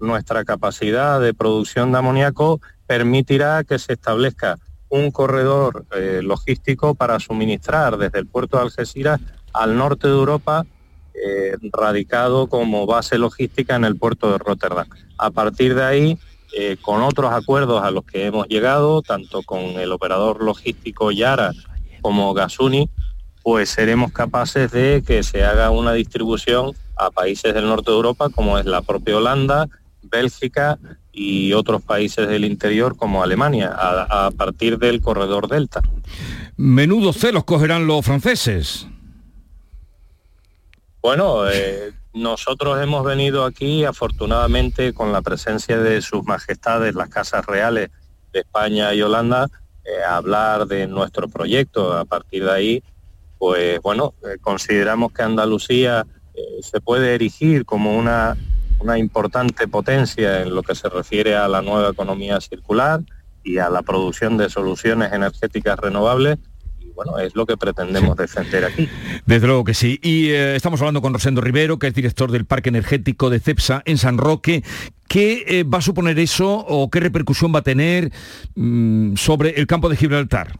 [0.00, 4.58] nuestra capacidad de producción de amoníaco permitirá que se establezca
[4.92, 9.18] un corredor eh, logístico para suministrar desde el puerto de Algeciras
[9.54, 10.66] al norte de Europa,
[11.14, 14.86] eh, radicado como base logística en el puerto de Rotterdam.
[15.16, 16.18] A partir de ahí,
[16.54, 21.52] eh, con otros acuerdos a los que hemos llegado, tanto con el operador logístico Yara
[22.02, 22.90] como Gasuni,
[23.42, 28.28] pues seremos capaces de que se haga una distribución a países del norte de Europa,
[28.28, 29.68] como es la propia Holanda,
[30.02, 30.78] Bélgica
[31.12, 35.82] y otros países del interior como Alemania, a, partir del corredor Delta.
[36.56, 38.86] Menudo celos cogerán los franceses.
[41.02, 47.44] Bueno, eh, nosotros hemos venido aquí afortunadamente con la presencia de sus majestades, las casas
[47.44, 47.90] reales
[48.32, 49.48] de España y Holanda,
[49.84, 51.92] eh, a hablar de nuestro proyecto.
[51.92, 52.82] A partir de ahí,
[53.38, 56.06] pues bueno, eh, consideramos que Andalucía
[56.62, 58.38] se puede erigir como una
[58.82, 63.00] una importante potencia en lo que se refiere a la nueva economía circular
[63.44, 66.38] y a la producción de soluciones energéticas renovables
[66.80, 68.88] y bueno, es lo que pretendemos defender aquí.
[69.26, 70.00] Desde luego que sí.
[70.02, 73.82] Y eh, estamos hablando con Rosendo Rivero, que es director del Parque Energético de CEPSA
[73.84, 74.64] en San Roque.
[75.08, 78.12] ¿Qué eh, va a suponer eso o qué repercusión va a tener
[78.56, 80.58] mm, sobre el campo de Gibraltar?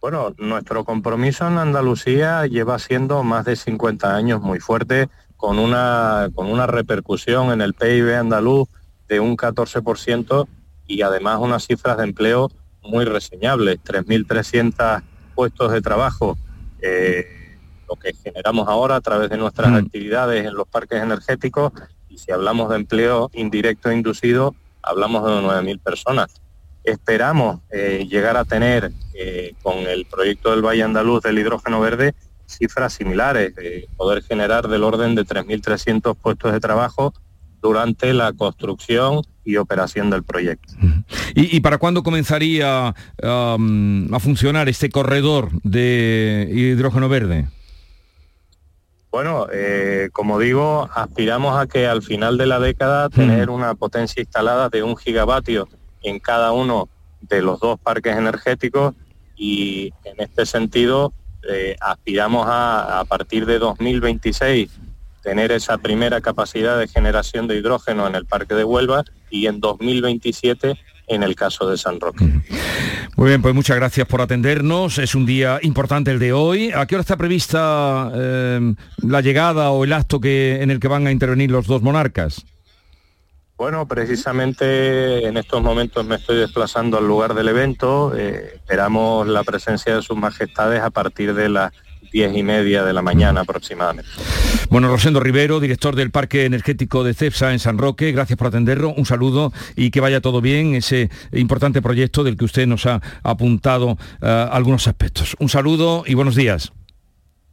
[0.00, 6.30] Bueno, nuestro compromiso en Andalucía lleva siendo más de 50 años muy fuerte con una,
[6.34, 8.68] con una repercusión en el PIB andaluz
[9.08, 10.48] de un 14%
[10.86, 12.50] y además unas cifras de empleo
[12.82, 15.02] muy reseñables, 3.300
[15.34, 16.38] puestos de trabajo,
[16.80, 19.76] eh, lo que generamos ahora a través de nuestras mm.
[19.76, 21.72] actividades en los parques energéticos
[22.08, 26.40] y si hablamos de empleo indirecto e inducido, hablamos de 9.000 personas.
[26.84, 32.14] Esperamos eh, llegar a tener eh, con el proyecto del Valle Andaluz del hidrógeno verde
[32.46, 33.52] cifras similares,
[33.96, 37.12] poder generar del orden de 3.300 puestos de trabajo
[37.60, 40.74] durante la construcción y operación del proyecto.
[41.34, 47.48] ¿Y, para cuándo comenzaría a funcionar este corredor de hidrógeno verde?
[49.16, 54.20] Bueno, eh, como digo, aspiramos a que al final de la década tener una potencia
[54.20, 55.68] instalada de un gigavatio
[56.02, 56.90] en cada uno
[57.22, 58.94] de los dos parques energéticos
[59.34, 61.14] y en este sentido
[61.48, 64.70] eh, aspiramos a, a partir de 2026
[65.22, 69.60] tener esa primera capacidad de generación de hidrógeno en el Parque de Huelva y en
[69.60, 70.78] 2027
[71.08, 72.24] en el caso de San Roque.
[73.16, 74.98] Muy bien, pues muchas gracias por atendernos.
[74.98, 76.70] Es un día importante el de hoy.
[76.72, 80.88] ¿A qué hora está prevista eh, la llegada o el acto que, en el que
[80.88, 82.44] van a intervenir los dos monarcas?
[83.56, 88.12] Bueno, precisamente en estos momentos me estoy desplazando al lugar del evento.
[88.14, 91.72] Eh, esperamos la presencia de sus majestades a partir de las
[92.12, 94.10] diez y media de la mañana aproximadamente.
[94.68, 98.92] Bueno, Rosendo Rivero, director del Parque Energético de CEPSA en San Roque, gracias por atenderlo,
[98.94, 103.00] un saludo y que vaya todo bien, ese importante proyecto del que usted nos ha
[103.22, 105.34] apuntado eh, algunos aspectos.
[105.38, 106.72] Un saludo y buenos días.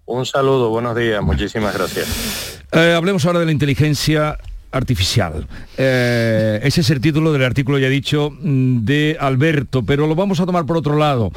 [0.06, 2.62] Un saludo, buenos días, muchísimas gracias.
[2.74, 4.38] Eh, hablemos ahora de la inteligencia
[4.74, 5.48] artificial.
[5.78, 10.40] Eh, ese es el título del artículo ya dicho mm, de Alberto, pero lo vamos
[10.40, 11.32] a tomar por otro lado,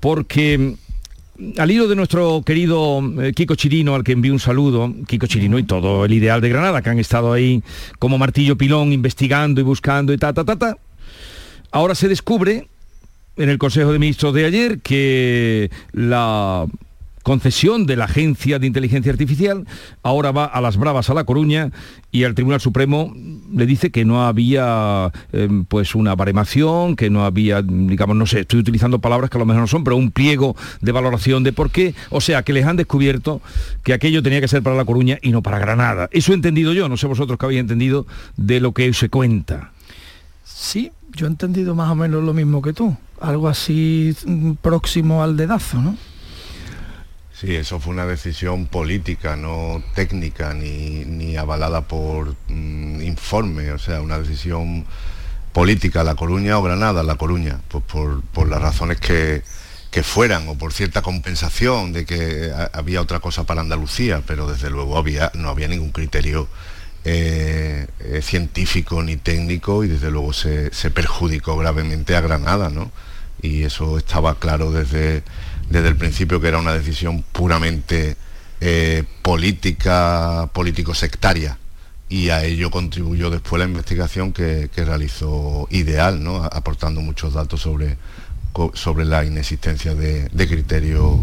[0.00, 0.76] porque
[1.38, 5.26] mm, al hilo de nuestro querido eh, Kiko Chirino, al que envío un saludo, Kiko
[5.26, 7.62] Chirino y todo el ideal de Granada, que han estado ahí
[7.98, 10.76] como martillo pilón investigando y buscando y ta, ta, ta, ta,
[11.70, 12.68] ahora se descubre
[13.36, 16.66] en el Consejo de Ministros de ayer que la
[17.22, 19.66] concesión de la Agencia de Inteligencia Artificial,
[20.02, 21.70] ahora va a las bravas a La Coruña
[22.10, 23.14] y al Tribunal Supremo
[23.52, 28.40] le dice que no había em, pues una baremación, que no había, digamos, no sé,
[28.40, 31.52] estoy utilizando palabras que a lo mejor no son, pero un pliego de valoración de
[31.52, 33.40] por qué, o sea, que les han descubierto
[33.82, 36.08] que aquello tenía que ser para La Coruña y no para Granada.
[36.12, 38.06] Eso he entendido yo, no sé vosotros qué habéis entendido
[38.36, 39.72] de lo que se cuenta.
[40.44, 45.22] Sí, yo he entendido más o menos lo mismo que tú, algo así mm, próximo
[45.22, 45.96] al dedazo, ¿no?
[47.42, 54.00] Sí, eso fue una decisión política, no técnica ni, avalada por mm, informe, o sea,
[54.00, 54.86] una decisión
[55.52, 59.42] política, La Coruña o Granada, La Coruña, pues por, las razones que,
[60.04, 64.96] fueran o por cierta compensación de que había otra cosa para Andalucía, pero desde luego
[64.96, 66.46] había, no había ningún criterio
[67.04, 72.92] eh, eh, científico ni técnico y desde luego se, se perjudicó gravemente a Granada, ¿no?
[73.42, 75.24] Y eso estaba claro desde
[75.72, 78.16] desde el principio que era una decisión puramente
[78.60, 81.58] eh, política, político-sectaria.
[82.10, 86.44] Y a ello contribuyó después la investigación que, realizó Ideal, ¿no?
[86.44, 87.96] aportando muchos datos sobre,
[88.74, 91.20] sobre la inexistencia de, criterios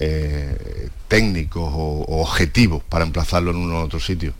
[0.00, 4.34] eh, técnicos o, objetivos para emplazarlo en uno u otro sitio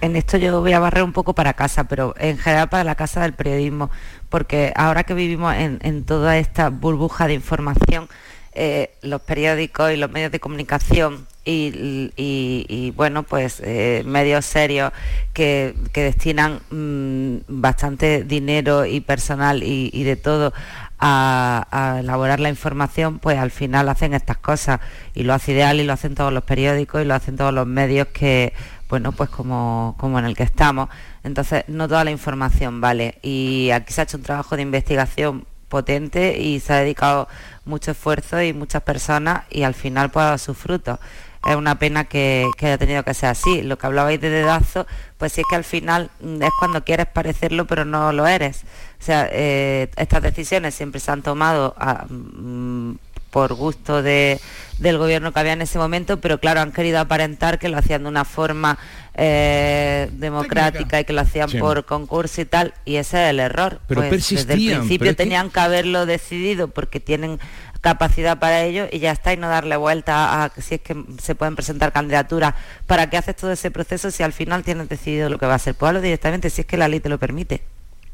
[0.00, 2.94] en esto yo voy a barrer un poco para casa, pero en general para la
[2.94, 3.90] casa del periodismo,
[4.28, 8.08] porque ahora que vivimos en, toda esta burbuja de información,
[8.52, 14.92] eh, los periódicos y los medios de comunicación y, bueno, pues eh, medios serios
[15.32, 20.52] que, destinan mm, bastante dinero y personal y, de todo
[20.98, 24.80] a, a, elaborar la información, pues al final hacen estas cosas
[25.14, 27.66] y lo hace ideal y lo hacen todos los periódicos y lo hacen todos los
[27.66, 28.52] medios que,
[28.88, 30.88] bueno, pues como, como en el que estamos.
[31.24, 33.18] Entonces, no toda la información vale.
[33.22, 37.26] Y aquí se ha hecho un trabajo de investigación potente y se ha dedicado
[37.64, 41.00] mucho esfuerzo y muchas personas y al final pues ha dado sus frutos
[41.46, 43.62] es una pena que, haya tenido que ser así.
[43.62, 44.86] Lo que hablabais de dedazo,
[45.18, 48.64] pues sí es que al final mm, es cuando quieres parecerlo, pero no lo eres.
[49.00, 52.94] O sea, eh, estas decisiones siempre se han tomado ah, mm,
[53.34, 54.38] por gusto del
[54.78, 58.08] gobierno que había en ese momento, pero claro, han querido aparentar que lo hacían de
[58.08, 58.78] una forma
[59.16, 63.80] eh, democrática y que lo hacían por concurso y tal, y ese es el error.
[63.88, 67.40] Pero pues, desde el principio tenían que haberlo decidido porque tienen
[67.80, 71.34] capacidad para ello y ya está y no darle vuelta a si es que se
[71.34, 72.54] pueden presentar candidaturas.
[72.86, 75.58] ¿Para qué haces todo ese proceso si al final tienes decidido lo que va a
[75.58, 75.74] ser?
[75.74, 77.62] Pues directamente si es que la ley te lo permite.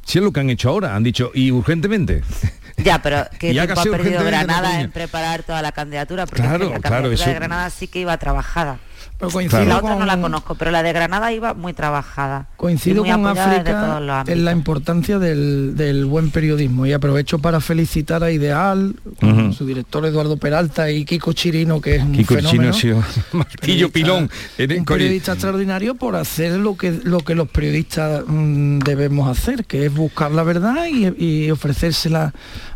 [0.03, 2.23] Si es lo que han hecho ahora, han dicho, y urgentemente.
[2.85, 6.81] Ya, pero que tiempo ha perdido Granada en preparar toda la candidatura, porque claro, la
[6.81, 8.79] claro, de Granada sí que iba trabajada.
[9.21, 12.47] Pero La otra no la conozco, pero la de Granada iba muy trabajada.
[12.57, 18.95] Coincido con África en la importancia del, buen periodismo y aprovecho para felicitar a Ideal,
[19.57, 22.73] su director Eduardo Peralta y Kiko Chirino, que es un Kiko fenómeno.
[22.73, 24.31] Chirino, Martillo Pilón.
[24.59, 29.85] Un periodista extraordinario por hacer lo que, lo que los periodistas mm, debemos hacer, que
[29.85, 32.33] es buscar la verdad y ofrecérsela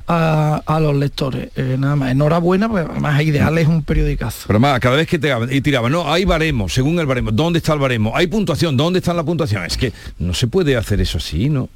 [0.06, 1.50] a, los lectores.
[1.56, 4.46] Eh, nada más, enhorabuena, pues además Ideal es un periodicazo.
[4.46, 7.58] Pero más, cada vez que te y tiraba, no, hay baremos, según el baremo, ¿dónde
[7.58, 8.16] está el baremo?
[8.16, 9.64] Hay puntuación, ¿dónde está la puntuación?
[9.64, 11.68] Es que no se puede hacer eso así, ¿no?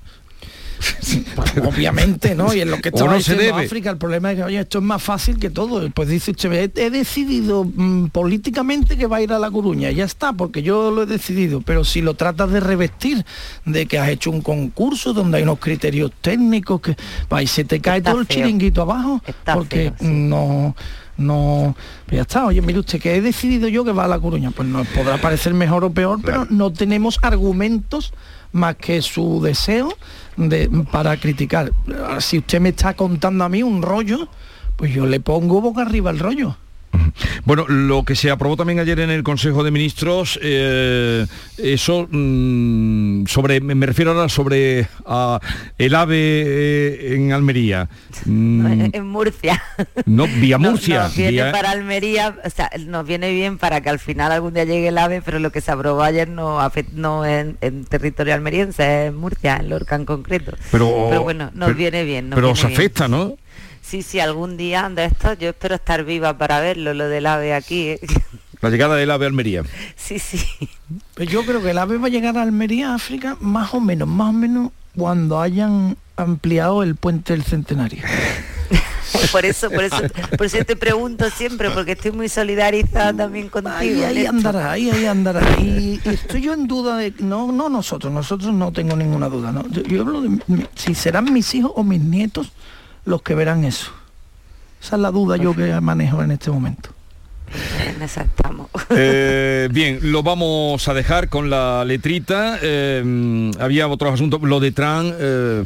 [1.65, 2.55] Obviamente, ¿no?
[2.55, 4.85] Y en lo que estaba no diciendo África, el problema es que, oye, esto es
[4.85, 5.89] más fácil que todo.
[5.91, 10.05] Pues dice usted, he, decidido mm, políticamente que va a ir a La Coruña, ya
[10.05, 11.61] está, porque yo lo he decidido.
[11.61, 13.25] Pero si lo tratas de revestir
[13.65, 16.97] de que has hecho un concurso donde hay unos criterios técnicos, que
[17.33, 20.75] va, y se te cae todo el chiringuito abajo, porque no
[21.17, 21.75] no
[22.07, 22.47] pues ya está.
[22.47, 24.53] Oye mire usted que he decidido yo que va a la Coruña.
[24.53, 28.13] Pues nos podrá parecer mejor o peor pero no tenemos argumentos
[28.53, 29.93] más que su deseo
[30.37, 31.73] de, para criticar.
[32.21, 34.29] Si usted me está contando a mí un rollo,
[34.77, 36.57] pues yo le pongo boca arriba el rollo.
[37.45, 43.27] Bueno, lo que se aprobó también ayer en el Consejo de Ministros, eh, eso mm,
[43.27, 44.89] sobre, me refiero ahora sobre
[45.79, 47.89] el AVE eh, en Almería.
[48.25, 48.91] Mm.
[48.93, 49.63] en Murcia.
[50.07, 51.05] No, vía Murcia.
[51.05, 54.65] Nos, viene para Almería, o sea, nos viene bien para que al final algún día
[54.65, 56.59] llegue el AVE, pero lo que se aprobó ayer no,
[56.95, 60.53] no en, territorio almeriense, es en Murcia, en Lorca en concreto.
[60.71, 62.31] Pero, bueno, nos viene bien.
[62.35, 63.37] pero os afecta, ¿no?
[63.89, 67.55] Sí, sí, algún día de esto yo espero estar viva para verlo, lo del AVE
[67.55, 67.89] aquí.
[67.89, 68.01] ¿eh?
[68.61, 69.63] La llegada del AVE a Almería.
[69.97, 70.45] Sí, sí.
[71.15, 74.07] Pues yo creo que el AVE va a llegar a Almería, África, más o menos,
[74.07, 78.03] más o menos cuando hayan ampliado el puente del centenario.
[79.33, 80.03] por eso, por eso,
[80.37, 83.75] por eso te pregunto siempre, porque estoy muy solidarizada también contigo.
[83.75, 85.41] Ahí, ahí andará, ahí, ahí andará.
[85.61, 89.67] Y, estoy yo en duda de, no, no nosotros, nosotros no tengo ninguna duda, ¿no?
[89.69, 90.39] Yo, hablo de
[90.75, 92.53] si serán mis hijos o mis nietos
[93.09, 93.91] los que verán eso.
[94.81, 96.91] Esa es la duda yo que manejo en este momento.
[98.91, 102.59] Eh, bien, lo vamos a dejar con la letrita.
[102.63, 104.41] Eh, había otros asuntos.
[104.43, 105.65] Lo de Trump, eh,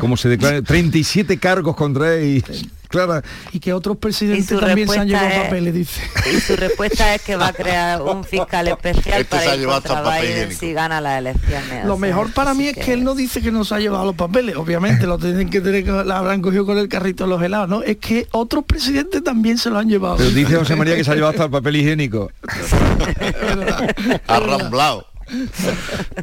[0.00, 2.44] como se declara, 37 cargos contra él.
[2.88, 3.22] Clara.
[3.52, 6.02] Y que otros presidentes también se han llevado papeles, dice.
[6.30, 10.20] Y su respuesta es que va a crear un fiscal especial este para ir contra
[10.20, 11.86] Biden si gana las elecciones.
[11.86, 12.92] Lo mejor para mí es que...
[12.92, 15.86] él no dice que no se ha llevado los papeles, obviamente lo tienen que tener,
[15.86, 17.82] la habrán cogido con el carrito de los helados, ¿no?
[17.82, 20.18] Es que otros presidentes también se lo han llevado.
[20.18, 22.30] Pero dice José María que se ha llevado hasta el papel higiénico.
[24.26, 25.11] Arramblado.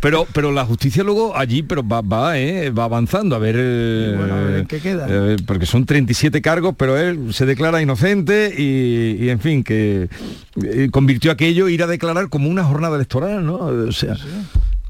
[0.02, 3.36] Pero pero la justicia luego allí pero va va, eh, va avanzando.
[3.36, 5.08] A ver, eh, qué queda.
[5.10, 10.10] eh, porque son 37 cargos pero él se declara inocente y, en fin que
[10.92, 14.16] convirtió aquello ir a declarar como una jornada electoral no o sea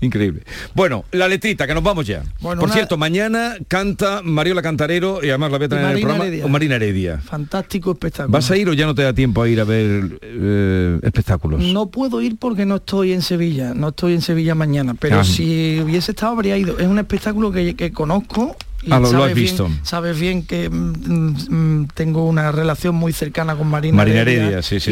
[0.01, 0.43] Increíble.
[0.73, 2.23] Bueno, la letrita, que nos vamos ya.
[2.41, 6.47] Por cierto, mañana canta Mariola Cantarero y además la voy a tener en el programa
[6.47, 7.17] Marina Heredia.
[7.17, 8.31] Fantástico espectáculo.
[8.31, 11.62] ¿Vas a ir o ya no te da tiempo a ir a ver eh, espectáculos?
[11.62, 15.23] No puedo ir porque no estoy en Sevilla, no estoy en Sevilla mañana, pero ah.
[15.23, 16.79] si hubiese estado habría ido.
[16.79, 18.55] Es un espectáculo que, que conozco
[18.89, 19.70] ah, lo, has visto.
[19.84, 24.80] sabes bien que mm, mm, tengo una relación muy cercana con Marina, Marina Heredia, sí,
[24.80, 24.92] sí,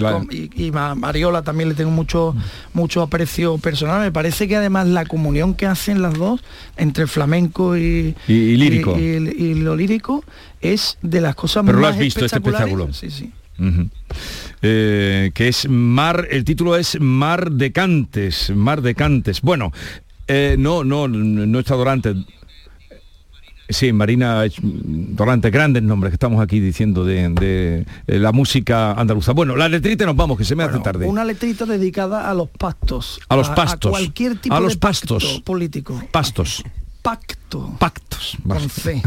[0.56, 2.36] y, Mariola también le tengo mucho
[2.74, 4.02] mucho aprecio personal.
[4.02, 6.42] Me parece que además la comunión que hacen las dos
[6.76, 10.24] entre flamenco y, lírico y, lo lírico
[10.62, 12.94] es de las cosas Pero más lo has visto este espectáculo.
[12.94, 13.32] Sí, sí.
[14.62, 19.42] Eh, que es Mar, el título es Mar de Cantes, Mar de Cantes.
[19.42, 19.72] Bueno,
[20.28, 22.16] eh, no, no, no he estado antes
[23.70, 29.34] Sí, Marina Dorante, grandes nombres que estamos aquí diciendo de, de, la música andaluza.
[29.34, 31.06] Bueno, la letrita nos vamos, que se me hace tarde.
[31.06, 33.20] Una letrita dedicada a los pastos.
[33.28, 33.90] A los pastos.
[33.90, 36.02] A, cualquier tipo a los de pastos político.
[36.12, 36.64] Pastos.
[37.02, 37.76] Pacto.
[37.78, 38.38] Pactos.
[38.48, 39.02] Con C.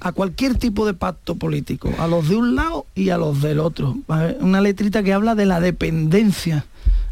[0.00, 1.92] a cualquier tipo de pacto político.
[1.98, 3.96] A los de un lado y a los del otro.
[4.40, 6.64] Una letrita que habla de la dependencia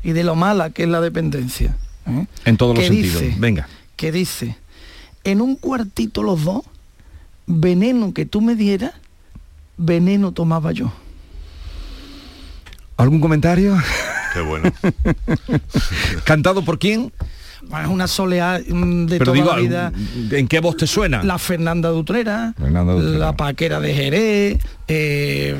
[0.03, 1.76] y de lo mala que es la dependencia.
[2.07, 2.26] ¿eh?
[2.46, 3.22] En todos los sentidos.
[3.38, 3.68] Venga.
[3.96, 4.57] Que dice
[5.31, 6.62] en un cuartito los dos,
[7.47, 8.95] veneno que tú me dieras,
[9.76, 10.91] veneno tomaba yo.
[12.97, 13.76] ¿Algún comentario?
[14.33, 14.72] Qué bueno.
[16.24, 17.12] ¿Cantado por quién?
[17.63, 19.93] Es una soleá mm, de toda la vida.
[20.31, 21.23] ¿En qué voz te suena?
[21.23, 25.57] La Fernanda Dutrera, la Paquera de Jerez, eh,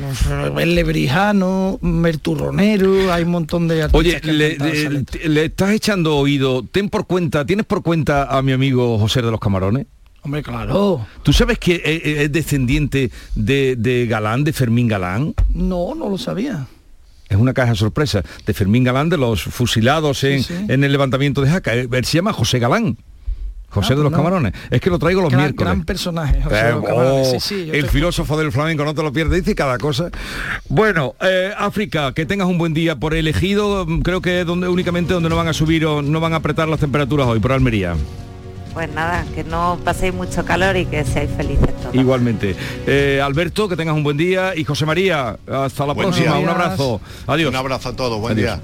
[0.57, 4.21] el Lebrijano, Merturronero, hay un montón de artistas.
[4.23, 8.97] Oye, le, le, estás echando oído, ten por cuenta, ¿tienes por cuenta a mi amigo
[8.97, 9.87] José de los Camarones?
[10.21, 11.05] Hombre, claro.
[11.23, 15.33] ¿Tú sabes que es, descendiente de, de Galán, de Fermín Galán?
[15.53, 16.67] No, no lo sabía
[17.29, 21.73] es una caja sorpresa de Fermín Galán de los fusilados en, el levantamiento de Jaca.
[21.73, 22.97] Él se llama José Galán.
[23.69, 24.53] José ah, de los Camarones.
[24.71, 25.55] Es que lo traigo los miércoles.
[25.63, 26.39] Gran personaje.
[26.49, 30.09] Eh, oh, el filósofo del flamenco, no te lo pierdes, dice cada cosa.
[30.69, 32.95] Bueno, eh, África, que tengas un buen día.
[32.95, 36.37] Por elegido, creo que donde únicamente donde no van a subir o no van a
[36.37, 37.95] apretar las temperaturas hoy, por Almería.
[38.73, 41.95] Pues nada, que no paséis mucho calor y que seáis felices todos.
[41.95, 42.55] Igualmente.
[42.85, 44.53] Eh, Alberto, que tengas un buen día.
[44.55, 46.37] Y José María, hasta la próxima.
[46.37, 47.01] Un abrazo.
[47.27, 47.49] Adiós.
[47.49, 48.19] Un abrazo a todos.
[48.19, 48.59] Buen día.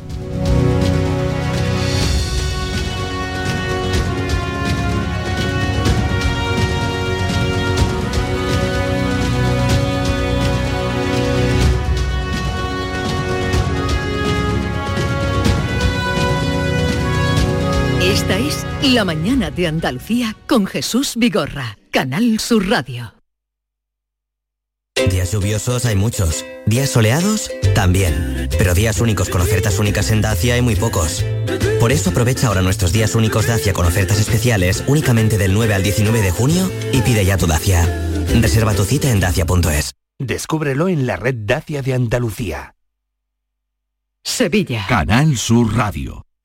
[18.94, 23.16] La mañana de Andalucía con Jesús Vigorra, Canal Sur Radio.
[25.10, 30.54] Días lluviosos hay muchos, días soleados también, pero días únicos con ofertas únicas en Dacia
[30.54, 31.26] hay muy pocos.
[31.80, 35.82] Por eso aprovecha ahora nuestros días únicos Dacia con ofertas especiales únicamente del 9 al
[35.82, 37.86] 19 de junio y pide ya tu Dacia.
[38.40, 39.96] Reserva tu cita en dacia.es.
[40.20, 42.76] Descúbrelo en la red Dacia de Andalucía.
[44.24, 44.86] Sevilla.
[44.88, 46.24] Canal Sur Radio.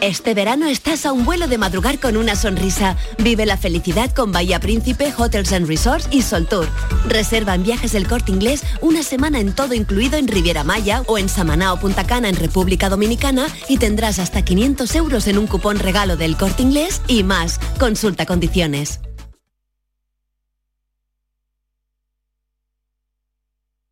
[0.00, 2.96] Este verano estás a un vuelo de madrugar con una sonrisa.
[3.18, 6.66] Vive la felicidad con Bahía Príncipe, Hotels and Resorts y Sol Tour.
[7.06, 11.18] Reserva en viajes del corte inglés una semana en todo incluido en Riviera Maya o
[11.18, 15.46] en Samaná o Punta Cana en República Dominicana y tendrás hasta 500 euros en un
[15.46, 17.60] cupón regalo del corte inglés y más.
[17.78, 19.00] Consulta condiciones.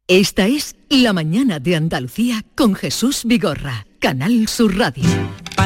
[0.06, 5.04] Esta es La Mañana de Andalucía con Jesús Vigorra, Canal Sur Radio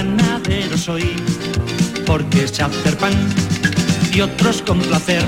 [0.03, 1.15] panadero soy,
[2.07, 3.13] porque sé hacer pan
[4.13, 5.25] y otros con placer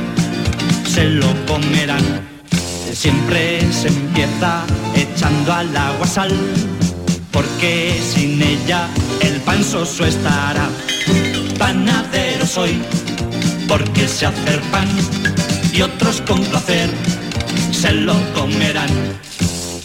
[0.84, 2.04] se lo comerán.
[2.92, 4.64] Siempre se empieza
[4.96, 6.32] echando al agua sal,
[7.30, 8.88] porque sin ella
[9.20, 10.68] el pan soso estará.
[11.58, 12.82] Panadero soy,
[13.68, 14.88] porque sé hacer pan
[15.72, 16.90] y otros con placer
[17.70, 18.90] se lo comerán.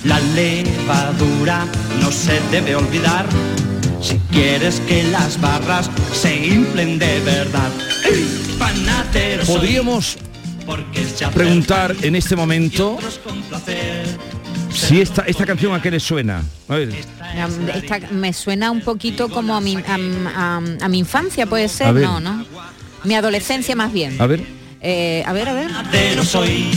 [0.03, 1.65] La levadura
[2.01, 3.25] no se debe olvidar
[4.01, 7.69] si quieres que las barras se inflen de verdad.
[9.45, 10.17] Podríamos
[11.33, 12.97] preguntar en este momento
[14.73, 16.43] Si esta, esta canción a qué le suena.
[16.67, 16.89] A ver,
[17.73, 19.97] Esta me suena un poquito como a mi, a,
[20.35, 22.45] a- a mi infancia, puede ser, no, ¿no?
[23.03, 24.15] Mi adolescencia más bien.
[24.21, 24.43] a ver.
[24.81, 25.67] Eh, a ver, a ver.
[25.71, 26.69] Panadero soy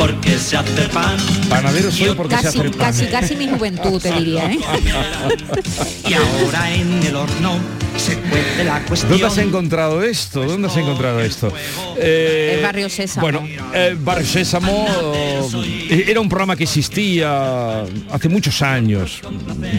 [0.00, 1.18] porque se hace pan.
[1.50, 2.86] Panadero soy porque se Casi, hace el pan.
[2.86, 4.58] casi, casi mi juventud, te diría, ¿eh?
[6.08, 7.58] Y ahora en el horno
[7.98, 9.10] se cuece la cuestión.
[9.10, 10.42] ¿Dónde has encontrado esto?
[10.42, 11.52] ¿Dónde has encontrado esto?
[11.98, 13.20] Eh, El Barrio Sésamo.
[13.20, 19.20] Bueno, eh, Barrio Sésamo eh, era un programa que existía hace muchos años,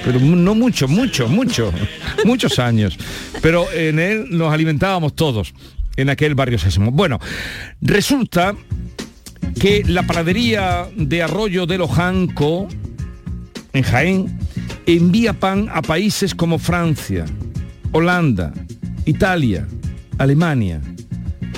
[0.06, 1.74] pero no mucho, mucho, mucho,
[2.26, 2.96] muchos años.
[3.42, 5.52] Pero en él nos alimentábamos todos,
[5.96, 6.92] en aquel Barrio Sésamo.
[6.92, 7.20] Bueno,
[7.82, 8.54] resulta
[9.60, 12.68] que la panadería de Arroyo de Lojanco,
[13.74, 14.40] en Jaén,
[14.86, 17.26] envía pan a países como Francia,
[17.92, 18.54] Holanda,
[19.06, 19.68] Italia,
[20.18, 20.82] Alemania.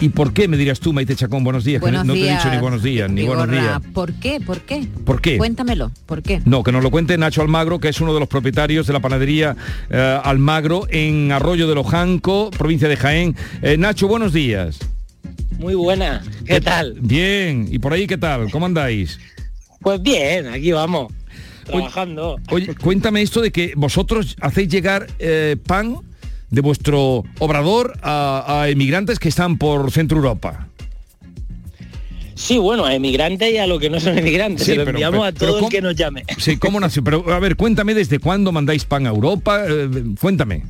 [0.02, 1.46] ¿Y por qué, me dirás tú, Maite Chacón?
[1.46, 1.80] Buenos días.
[1.80, 3.80] Buenos no te he dicho ni buenos días, ni buenos días.
[3.94, 4.42] ¿Por qué?
[4.42, 4.86] ¿Por qué?
[5.06, 5.38] ¿Por qué?
[5.38, 6.42] Cuéntamelo, ¿por qué?
[6.44, 9.00] No, que nos lo cuente Nacho Almagro, que es uno de los propietarios de la
[9.00, 9.56] panadería
[9.90, 13.36] eh, Almagro en Arroyo de Lojanco, provincia de Jaén.
[13.62, 14.80] Eh, Nacho, buenos días.
[15.60, 16.96] Muy buena, ¿qué tal?
[17.00, 18.50] Bien, ¿y por ahí qué tal?
[18.52, 19.20] ¿Cómo andáis?
[19.82, 21.12] Pues bien, aquí vamos,
[21.66, 22.38] trabajando.
[22.52, 25.98] Oye, cuéntame esto de que vosotros hacéis llegar eh, pan
[26.50, 30.68] de vuestro obrador a, a emigrantes que están por Centro Europa.
[32.36, 34.98] Sí, bueno, a emigrantes y a los que no son emigrantes, Sí, se lo pero-
[34.98, 36.24] enviamos pero- a todo el ¿cómo- que nos llame.
[36.40, 37.04] Sí, ¿cómo nació?
[37.04, 39.64] Pero a ver, cuéntame desde cuándo mandáis pan a Europa.
[39.68, 39.90] Eh,
[40.20, 40.64] cuéntame.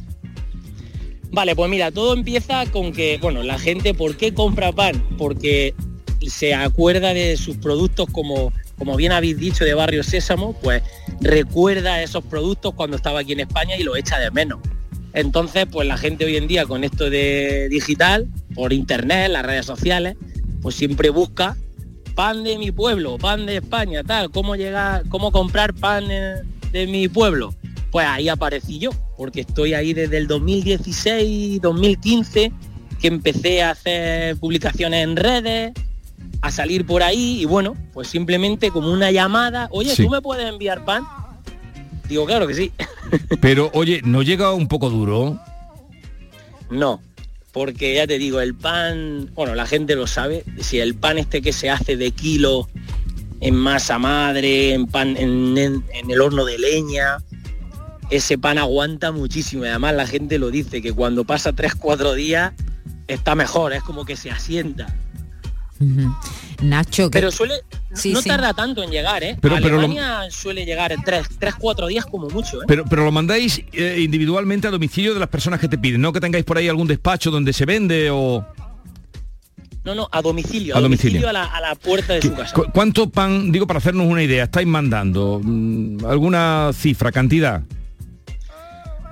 [1.34, 5.04] Vale, pues mira, todo empieza con que, bueno, la gente, ¿por qué compra pan?
[5.18, 5.74] Porque
[6.28, 10.84] se acuerda de sus productos como, como bien habéis dicho de Barrio Sésamo, pues
[11.22, 14.60] recuerda esos productos cuando estaba aquí en España y los echa de menos.
[15.14, 19.66] Entonces, pues la gente hoy en día con esto de digital, por internet, las redes
[19.66, 20.16] sociales,
[20.62, 21.58] pues siempre busca
[22.14, 27.08] pan de mi pueblo, pan de España, tal, cómo llegar, cómo comprar pan de mi
[27.08, 27.56] pueblo.
[27.94, 32.52] Pues ahí aparecí yo, porque estoy ahí desde el 2016, 2015,
[33.00, 35.74] que empecé a hacer publicaciones en redes,
[36.41, 40.04] a salir por ahí y bueno, pues simplemente como una llamada, oye, Sí.
[40.04, 41.04] ¿tú me puedes enviar pan?
[42.10, 42.72] Digo, claro que sí.
[43.41, 45.39] Pero oye, ¿no llega un poco duro?
[46.72, 47.00] No,
[47.52, 51.44] porque ya te digo, el pan, bueno, la gente lo sabe, si el pan este
[51.44, 52.68] que se hace de kilo
[53.39, 57.18] en masa madre, en pan en, en- en el horno de leña,
[58.16, 62.53] ese pan aguanta muchísimo y además la gente lo dice que cuando pasa 3-4 días
[63.07, 64.88] está mejor, es como que se asienta.
[65.80, 66.16] Ujú.
[66.61, 67.18] Nacho, que...
[67.20, 67.55] Pero suele,
[67.93, 68.30] Sí, no sí.
[68.30, 69.38] tarda tanto en llegar, ¿eh?
[69.41, 72.66] Pero- pero lo- Alemania suele llegar en 3-4 días como mucho, ¿eh?
[72.68, 76.14] Pero, pero lo mandáis eh, individualmente a domicilio de las personas que te piden, no
[76.14, 78.45] que tengáis por ahí algún despacho donde se vende o...
[79.84, 81.20] No, no, a domicilio, A a, domicilio.
[81.22, 82.53] domicilio, a, la, a la puerta de su casa.
[82.55, 85.41] ¿Cu- ¿Cuánto pan, digo, para hacernos una idea, estáis mandando?
[85.43, 87.64] Mm, ¿Alguna cifra, cantidad?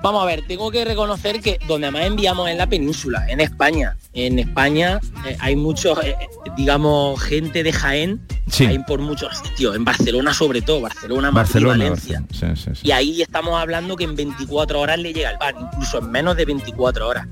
[0.02, 3.96] Vamos a ver, tengo que reconocer que donde más enviamos es la península, en España.
[4.12, 6.16] En España eh, hay muchos, eh,
[6.56, 8.66] digamos, gente de Jaén, Sí.
[8.66, 11.84] hay por muchos sitios, en Barcelona sobre todo, Barcelona, Madrid, Barcelona.
[11.84, 12.20] Valencia.
[12.20, 12.56] Barcelona.
[12.56, 12.88] Sí, sí, sí.
[12.88, 16.36] Y ahí estamos hablando que en 24 horas le llega el pan, incluso en menos
[16.36, 17.26] de 24 horas.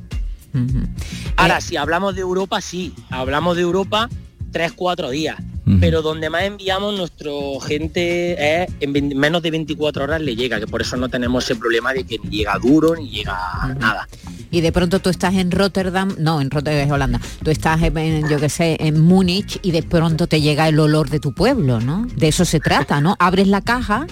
[1.36, 4.08] Ahora, si hablamos de Europa, sí, hablamos de Europa
[4.52, 5.36] 3-4 días.
[5.78, 10.66] Pero donde más enviamos nuestro gente es en menos de 24 horas le llega, que
[10.66, 13.38] por eso no tenemos ese problema de que ni llega duro ni llega
[13.78, 14.08] nada.
[14.50, 18.28] Y de pronto tú estás en Rotterdam, no, en Rotterdam es Holanda, tú estás en,
[18.28, 21.80] yo qué sé, en Múnich y de pronto te llega el olor de tu pueblo,
[21.80, 22.06] ¿no?
[22.16, 23.14] De eso se trata, ¿no?
[23.20, 24.06] Abres la caja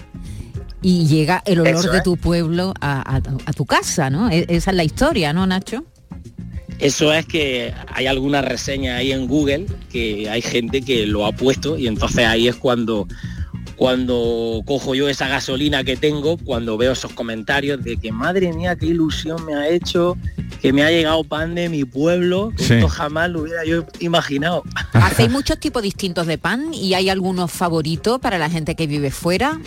[0.80, 4.30] y llega el olor Eso de tu pueblo a, a- a tu casa, ¿no?
[4.30, 5.84] E- Esa es la historia, ¿no, Nacho?
[6.78, 11.32] Eso es que hay algunas reseñas ahí en Google que hay gente que lo ha
[11.32, 13.06] puesto y entonces ahí es cuando
[13.76, 18.74] cuando cojo yo esa gasolina que tengo, cuando veo esos comentarios de que madre mía,
[18.74, 20.16] qué ilusión me ha hecho,
[20.60, 22.74] que me ha llegado pan de mi pueblo, que Sí.
[22.74, 24.64] esto jamás lo hubiera yo imaginado.
[24.94, 29.12] Hacéis muchos tipos distintos de pan y hay algunos favoritos para la gente que vive
[29.12, 29.60] fuera.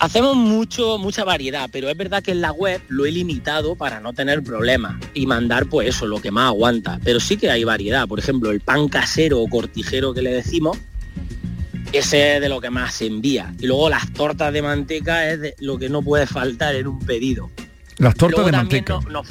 [0.00, 4.00] Hacemos mucho, mucha variedad, pero es verdad que en la web lo he limitado para
[4.00, 6.98] no tener problemas y mandar pues eso, lo que más aguanta.
[7.04, 8.08] Pero sí que hay variedad.
[8.08, 10.78] Por ejemplo, el pan casero o cortijero que le decimos,
[11.92, 13.52] ese es de lo que más se envía.
[13.60, 16.98] Y luego las tortas de manteca es de lo que no puede faltar en un
[17.00, 17.50] pedido.
[17.98, 19.00] Las tortas Luego de manteca.
[19.04, 19.22] no- no,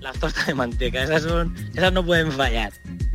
[0.00, 2.72] las tortas de manteca, esas son, esas no pueden fallar.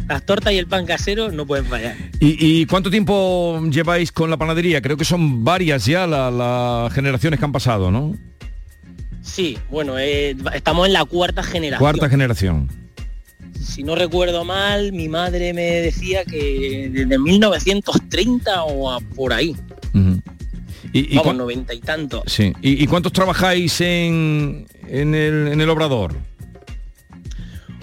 [0.07, 1.95] Las tortas y el pan casero no pueden fallar.
[2.19, 4.81] ¿Y, y cuánto tiempo lleváis con la panadería?
[4.81, 8.13] Creo que son varias ya la- las generaciones que han pasado, ¿no?
[9.21, 11.79] Sí, bueno, eh, estamos en la cuarta generación.
[11.79, 12.69] Cuarta generación.
[13.61, 19.55] si no recuerdo mal, mi madre me decía que desde 1930 o a- por ahí.
[20.95, 22.21] ¿Y, Vamos, noventa y tantos.
[22.27, 22.53] Sí.
[22.61, 26.13] ¿Y, y cuántos trabajáis en, en, el, en el obrador?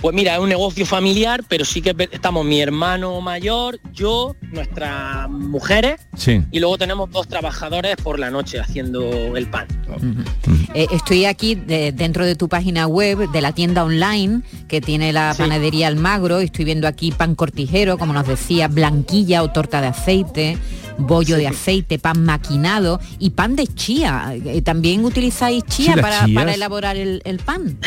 [0.01, 5.29] Pues mira, es un negocio familiar, pero sí que estamos mi hermano mayor, yo, nuestras
[5.29, 6.41] mujeres Sí.
[6.51, 9.67] y luego tenemos dos trabajadores por la noche haciendo el pan.
[10.73, 15.13] Eh, estoy aquí de- dentro de tu página web, de la tienda online que tiene
[15.13, 16.39] la panadería Almagro.
[16.41, 20.57] Estoy viendo aquí pan cortijero, como nos decía, blanquilla o torta de aceite,
[20.97, 24.33] bollo de aceite, pan maquinado y pan de chía.
[24.47, 26.25] Eh, ¿También utilizáis chía para,
[26.55, 27.79] elaborar el, el pan?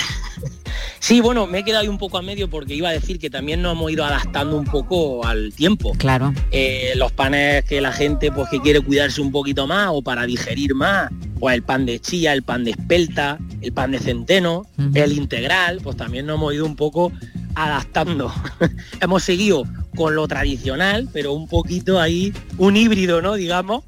[1.03, 3.29] Sí, bueno, me he quedado ahí un poco a medio porque iba a decir que
[3.29, 5.91] también nos hemos ido adaptando un poco al tiempo.
[5.97, 6.33] Claro.
[6.49, 10.25] Eh, los panes que la gente pues que quiere cuidarse un poquito más o para
[10.25, 14.65] digerir más, pues el pan de chía, el pan de espelta, el pan de centeno,
[14.93, 17.11] el integral, pues también nos hemos ido un poco
[17.55, 18.33] adaptando.
[19.01, 19.65] hemos seguido
[19.97, 23.33] con lo tradicional, pero un poquito ahí, un híbrido, ¿no?
[23.33, 23.83] Digamos,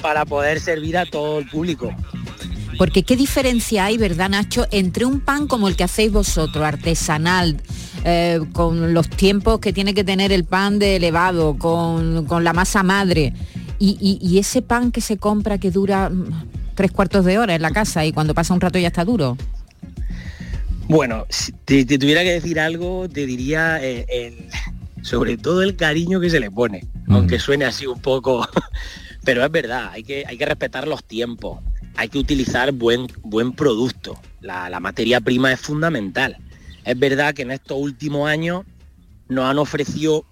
[0.00, 1.92] para poder servir a todo el público.
[2.78, 7.56] Porque qué diferencia hay, ¿verdad, Nacho, entre un pan como el que hacéis vosotros, artesanal,
[8.04, 12.52] eh, con los tiempos que tiene que tener el pan de elevado, con, con la
[12.52, 13.32] masa madre,
[13.80, 17.56] y, y- y ese pan que se compra que dura mm, tres cuartos de hora
[17.56, 19.36] en la casa y cuando pasa un rato ya está duro?
[20.88, 25.76] Bueno, si te, te tuviera que decir algo, te diría eh, el- sobre todo el
[25.76, 28.46] cariño que se le pone, aunque suene así un poco,
[29.24, 31.60] pero es verdad, hay que, hay que respetar los tiempos,
[31.98, 36.36] hay que utilizar buen, buen producto, la, la materia prima es fundamental.
[36.84, 38.64] Es verdad que en estos últimos años
[39.28, 40.24] nos han ofrecido,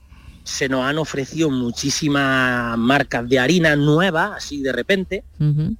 [0.44, 5.24] se nos han ofrecido muchísimas marcas de harina nuevas, así de repente,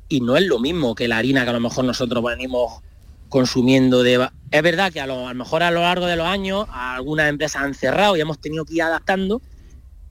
[0.09, 2.81] y no es lo mismo que la harina que a lo mejor nosotros venimos
[3.29, 4.29] consumiendo de...
[4.51, 7.29] Es verdad que a lo, a lo mejor a lo largo de los años algunas
[7.29, 9.41] empresas han cerrado y hemos tenido que ir adaptando,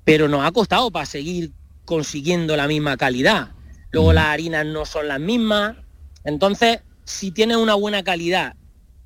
[0.05, 1.51] pero nos ha costado para seguir
[1.83, 3.54] consiguiendo la misma calidad.
[3.95, 5.77] Luego las harinas no son las mismas.
[6.25, 8.55] Entonces, si tienes una buena calidad,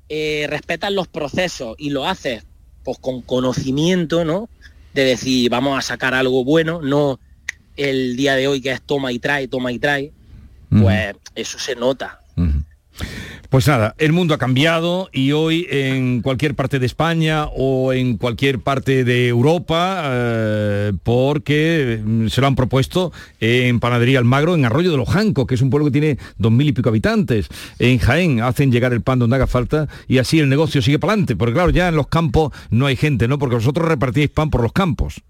[0.08, 2.44] eh, respetas los procesos y lo haces
[2.82, 4.48] pues con conocimiento, ¿no?
[4.92, 7.20] De decir, vamos a sacar algo bueno, no
[7.76, 10.12] el día de hoy que es toma y trae, toma y trae,
[10.70, 12.19] pues eso se nota.
[13.50, 18.16] Pues nada, el mundo ha cambiado y hoy en cualquier parte de España o en
[18.16, 24.64] cualquier parte de Europa, eh, porque mm, se lo han propuesto en Panadería Almagro, en
[24.64, 27.48] Arroyo de los Jancos, que es un pueblo que tiene dos mil y pico habitantes.
[27.80, 31.14] En Jaén hacen llegar el pan donde haga falta y así el negocio sigue para
[31.14, 31.34] adelante.
[31.34, 33.40] Porque claro, ya en los campos no hay gente, ¿no?
[33.40, 35.22] Porque vosotros repartís pan por los campos.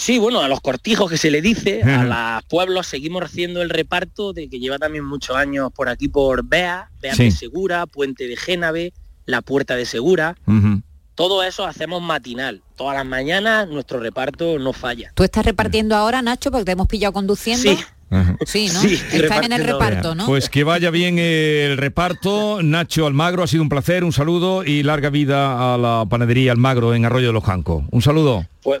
[0.00, 2.04] Sí, bueno, a los cortijos que se le dice, a
[2.36, 6.44] los pueblos seguimos haciendo el reparto de que lleva también muchos años por aquí por
[6.44, 7.24] Bea, Bea Sí.
[7.24, 8.92] de Segura, Puente de Génave,
[9.26, 10.36] La Puerta de Segura.
[11.16, 12.62] Todo eso hacemos matinal.
[12.76, 15.10] Todas las mañanas nuestro reparto no falla.
[15.16, 17.68] ¿Tú estás repartiendo ahora, Nacho, porque te hemos pillado conduciendo?
[17.68, 17.76] Sí.
[18.46, 18.80] Sí, ¿no?
[18.80, 20.26] Sí, Estás en el reparto, ¿no?
[20.26, 22.62] Pues que vaya bien el reparto.
[22.62, 26.94] Nacho Almagro, ha sido un placer, un saludo y larga vida a la panadería Almagro
[26.94, 27.82] en Arroyo de los Jancos.
[27.90, 28.46] Un saludo.
[28.62, 28.80] Pues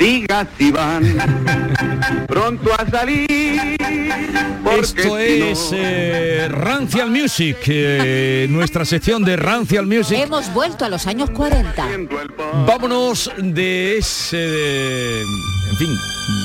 [0.00, 1.04] Diga si van
[2.26, 3.76] pronto a salir.
[4.80, 10.16] Esto si no- es eh, Rancial Music, eh, nuestra sección de Rancial Music.
[10.18, 11.86] Hemos vuelto a los años 40.
[12.66, 15.90] Vámonos de ese, de- en fin,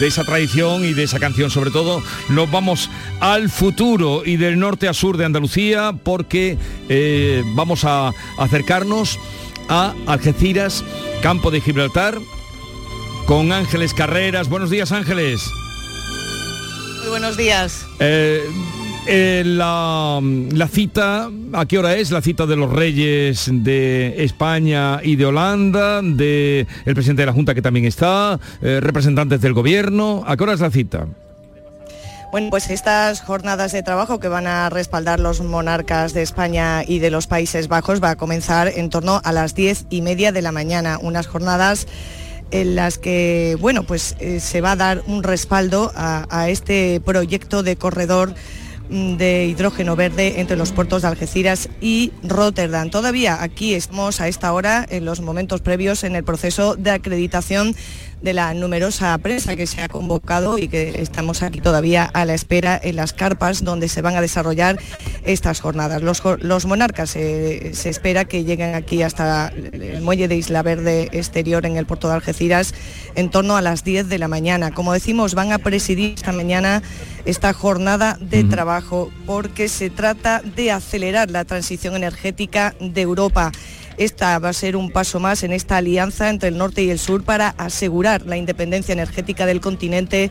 [0.02, 2.04] de esa tradición y de esa canción sobre todo.
[2.28, 2.90] Nos vamos
[3.22, 6.58] al futuro y del norte a sur de Andalucía porque
[6.90, 9.18] eh, vamos a acercarnos
[9.70, 10.84] a Algeciras,
[11.24, 12.18] Campo de Gibraltar,
[13.26, 14.50] con Ángeles Carreras.
[14.50, 15.50] Buenos días Ángeles.
[17.00, 17.86] Muy buenos días.
[18.00, 18.44] Eh,
[19.08, 22.12] eh, la, la cita, ¿a qué hora es?
[22.12, 27.34] La cita de los reyes de España y de Holanda, de el presidente de la
[27.34, 30.24] Junta que también está, eh, representantes del gobierno.
[30.26, 31.08] ¿A qué hora es la cita?
[32.32, 37.00] Bueno, pues estas jornadas de trabajo que van a respaldar los monarcas de España y
[37.00, 40.42] de los Países Bajos va a comenzar en torno a las diez y media de
[40.42, 41.00] la mañana.
[41.02, 41.88] Unas jornadas
[42.52, 47.02] en las que, bueno, pues eh, se va a dar un respaldo a, a este
[47.02, 48.34] proyecto de corredor
[48.90, 52.90] mm, de hidrógeno verde entre los puertos de Algeciras y Rotterdam.
[52.90, 57.76] Todavía aquí estamos a esta hora en los momentos previos en el proceso de acreditación
[58.22, 62.34] de la numerosa prensa que se ha convocado y que estamos aquí todavía a la
[62.34, 64.80] espera en las carpas donde se van a desarrollar
[65.24, 66.02] estas jornadas.
[66.02, 71.10] Los, los monarcas eh, se espera que lleguen aquí hasta el muelle de Isla Verde
[71.12, 72.74] exterior en el puerto de Algeciras
[73.16, 74.72] en torno a las 10 de la mañana.
[74.72, 76.82] Como decimos, van a presidir esta mañana
[77.26, 83.52] esta jornada de trabajo porque se trata de acelerar la transición energética de Europa.
[83.98, 87.00] Esta va a ser un paso más en esta alianza entre el norte y el
[87.00, 90.30] sur para asegurar la independencia energética del continente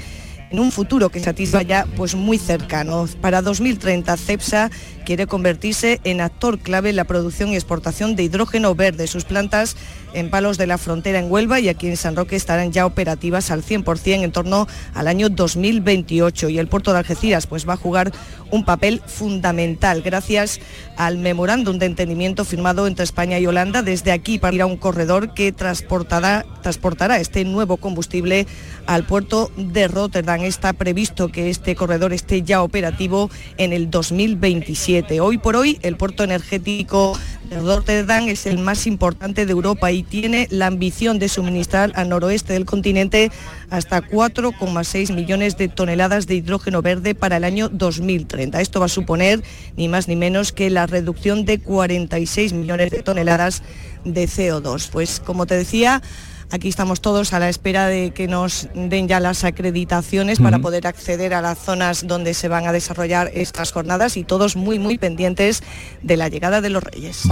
[0.50, 3.08] en un futuro que se atisba ya pues muy cercano.
[3.20, 4.70] Para 2030 CEPSA
[5.04, 9.06] quiere convertirse en actor clave en la producción y exportación de hidrógeno verde.
[9.06, 9.76] Sus plantas
[10.14, 13.50] en Palos de la Frontera en Huelva y aquí en San Roque estarán ya operativas
[13.50, 17.76] al 100% en torno al año 2028 y el puerto de Algeciras pues va a
[17.76, 18.12] jugar
[18.50, 20.60] un papel fundamental gracias
[20.96, 24.76] al memorándum de entendimiento firmado entre España y Holanda desde aquí para ir a un
[24.76, 28.46] corredor que transportará, transportará este nuevo combustible
[28.86, 30.42] al puerto de Rotterdam.
[30.42, 35.20] Está previsto que este corredor esté ya operativo en el 2027.
[35.20, 37.18] Hoy por hoy el puerto energético
[37.50, 42.08] de Rotterdam es el más importante de Europa y tiene la ambición de suministrar al
[42.08, 43.30] noroeste del continente
[43.70, 48.60] hasta 4,6 millones de toneladas de hidrógeno verde para el año 2030.
[48.60, 49.42] Esto va a suponer
[49.76, 53.62] ni más ni menos que la reducción de 46 millones de toneladas
[54.04, 54.90] de CO2.
[54.90, 56.02] Pues como te decía,
[56.50, 60.86] Aquí estamos todos a la espera de que nos den ya las acreditaciones para poder
[60.86, 64.98] acceder a las zonas donde se van a desarrollar estas jornadas y todos muy, muy
[64.98, 65.62] pendientes
[66.02, 67.22] de la llegada de los Reyes.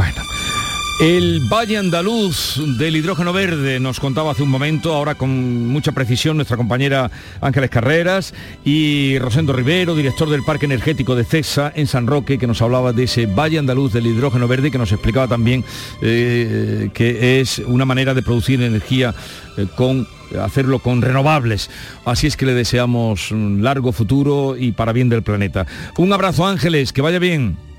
[1.03, 6.36] El Valle Andaluz del hidrógeno verde nos contaba hace un momento, ahora con mucha precisión
[6.36, 8.32] nuestra compañera Ángeles Carreras
[8.64, 12.92] y Rosendo Rivero, director del Parque Energético de CESA en San Roque, que nos hablaba
[12.92, 15.64] de ese Valle Andaluz del hidrógeno verde y que nos explicaba también
[16.03, 19.12] eh, que es una manera de producir energía
[19.57, 20.07] eh, con
[20.40, 21.68] hacerlo con renovables.
[22.05, 25.66] Así es que le deseamos un largo futuro y para bien del planeta.
[25.98, 27.71] Un abrazo Ángeles, que vaya bien.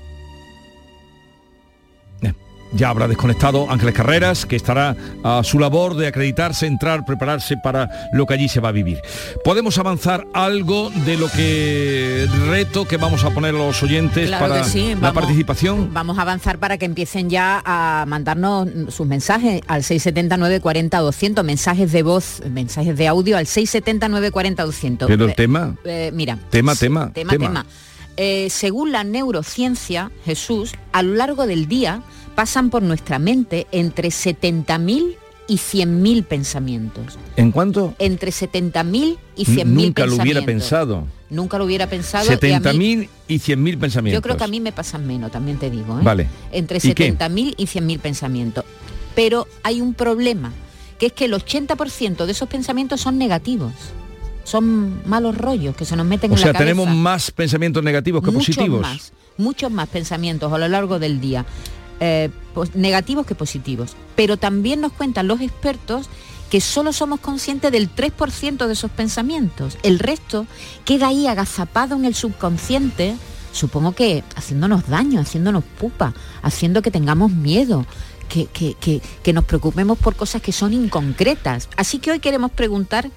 [2.74, 7.88] Ya habrá desconectado Ángeles Carreras, que estará a su labor de acreditarse, entrar, prepararse para
[8.12, 9.00] lo que allí se va a vivir.
[9.44, 14.46] ¿Podemos avanzar algo de lo que reto que vamos a poner a los oyentes Claro
[14.48, 14.66] para
[15.00, 15.94] la participación?
[15.94, 21.44] Vamos a avanzar para que empiecen ya a mandarnos sus mensajes al 679 40 200,
[21.44, 25.08] mensajes de voz, mensajes de audio al 679 40 200.
[25.08, 27.46] Pero el Eh, tema, eh, mira, tema, tema, tema, tema.
[27.46, 27.66] tema.
[28.16, 32.02] Eh, según la neurociencia, Jesús, a lo largo del día
[32.34, 35.16] pasan por nuestra mente entre 70.000
[35.46, 37.18] y 100.000 pensamientos.
[37.36, 37.94] ¿En cuánto?
[37.98, 40.44] Entre 70.000 y 100.000 Nunca lo hubiera pensamientos.
[40.46, 41.06] pensado.
[41.30, 42.24] Nunca lo hubiera pensado.
[42.26, 44.18] y a mí- 70.000 y 100.000 pensamientos.
[44.18, 45.98] yo creo que a mí me pasan menos, también te digo.
[45.98, 46.02] ¿eh?
[46.02, 46.28] Vale.
[46.52, 47.12] Entre ¿Y qué?
[47.16, 48.64] 70.000 y 100.000 pensamientos.
[49.14, 50.52] Pero hay un problema,
[50.98, 53.72] que es que el 80% de esos pensamientos son negativos.
[54.44, 56.70] Son malos rollos que se nos meten O en sea, la cabeza.
[56.74, 58.80] tenemos más pensamientos negativos que muchos positivos.
[58.82, 61.46] Más, muchos más pensamientos a lo largo del día,
[62.00, 62.30] eh,
[62.74, 63.96] negativos que positivos.
[64.16, 66.08] Pero también nos cuentan los expertos
[66.50, 69.76] que solo somos conscientes del 3% de esos pensamientos.
[69.82, 70.46] El resto
[70.84, 73.16] queda ahí agazapado en el subconsciente,
[73.52, 77.86] supongo que haciéndonos daño, haciéndonos pupa, haciendo que tengamos miedo.
[78.28, 81.68] Que- que- que nos preocupemos por cosas que son inconcretas.
[81.76, 83.10] Así que hoy queremos preguntar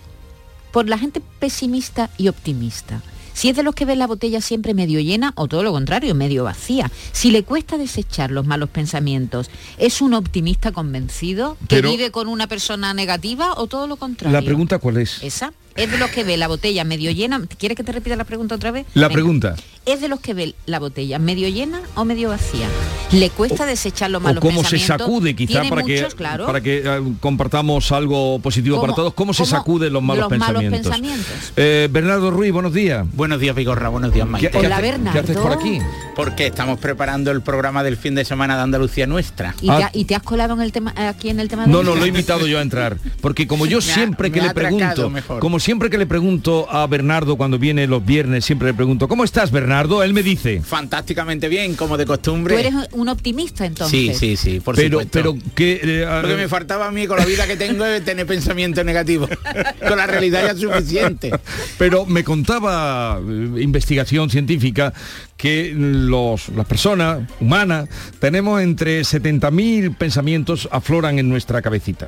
[0.72, 3.02] por la gente pesimista y optimista.
[3.38, 6.16] Si es de los que ven la botella siempre medio llena o todo lo contrario,
[6.16, 6.90] medio vacía.
[7.12, 12.30] Si le cuesta desechar los malos pensamientos, ¿es un optimista convencido que Pero- vive con
[12.30, 14.36] una persona negativa o todo lo contrario?
[14.36, 15.22] La pregunta cuál es?
[15.22, 15.54] Esa.
[15.78, 17.40] ¿Es de los que ve la botella medio llena?
[17.60, 18.88] ¿Quieres que te repita la pregunta otra vez?
[18.96, 19.14] La Venga.
[19.14, 19.56] pregunta.
[19.86, 22.68] ¿Es de los que ve la botella medio llena o medio vacía?
[23.12, 26.46] ¿Le cuesta desechar los O malos cómo se sacude quizá para que, claro.
[26.46, 29.14] para que eh, compartamos algo positivo para ¿Cómo- todos.
[29.14, 30.82] ¿Cómo se cómo sacuden los malos los malos pensamientos?
[30.92, 31.54] pensamientos?
[31.56, 33.06] Eh, Bernardo Ruiz, buenos días.
[33.14, 34.48] Buenos días, Vigorra, buenos días, Maite.
[34.50, 35.80] ¿Qué- qué Hola, hace- qué haces por aquí?
[36.16, 39.56] Porque estamos preparando el programa del fin de semana de Andalucía Nuestra.
[39.62, 41.84] ¿Y, te, y te has colado en el tema, aquí en el tema de No,
[41.84, 42.98] no, lo he invitado yo a entrar.
[43.22, 45.40] Porque como yo ha- siempre que le pregunto, mejor.
[45.40, 49.26] como siempre que le pregunto a Bernardo cuando viene los viernes, siempre le pregunto, ¿cómo
[49.26, 50.02] estás, Bernardo?
[50.02, 50.62] Él me dice.
[50.62, 52.58] Fantásticamente bien, como de Tú costumbre.
[52.58, 54.18] eres un optimista entonces.
[54.18, 55.12] Sí, sí, sí, por pero, supuesto.
[55.12, 58.02] pero que eh, Lo que me faltaba a mí con la vida que tengo es
[58.06, 59.28] tener pensamiento negativo.
[59.90, 61.32] con la realidad ya es suficiente.
[61.78, 64.94] Pero me contaba eh, investigación científica
[65.36, 67.90] que los, las personas humanas
[68.20, 72.08] tenemos entre 70.000 pensamientos afloran en nuestra cabecita.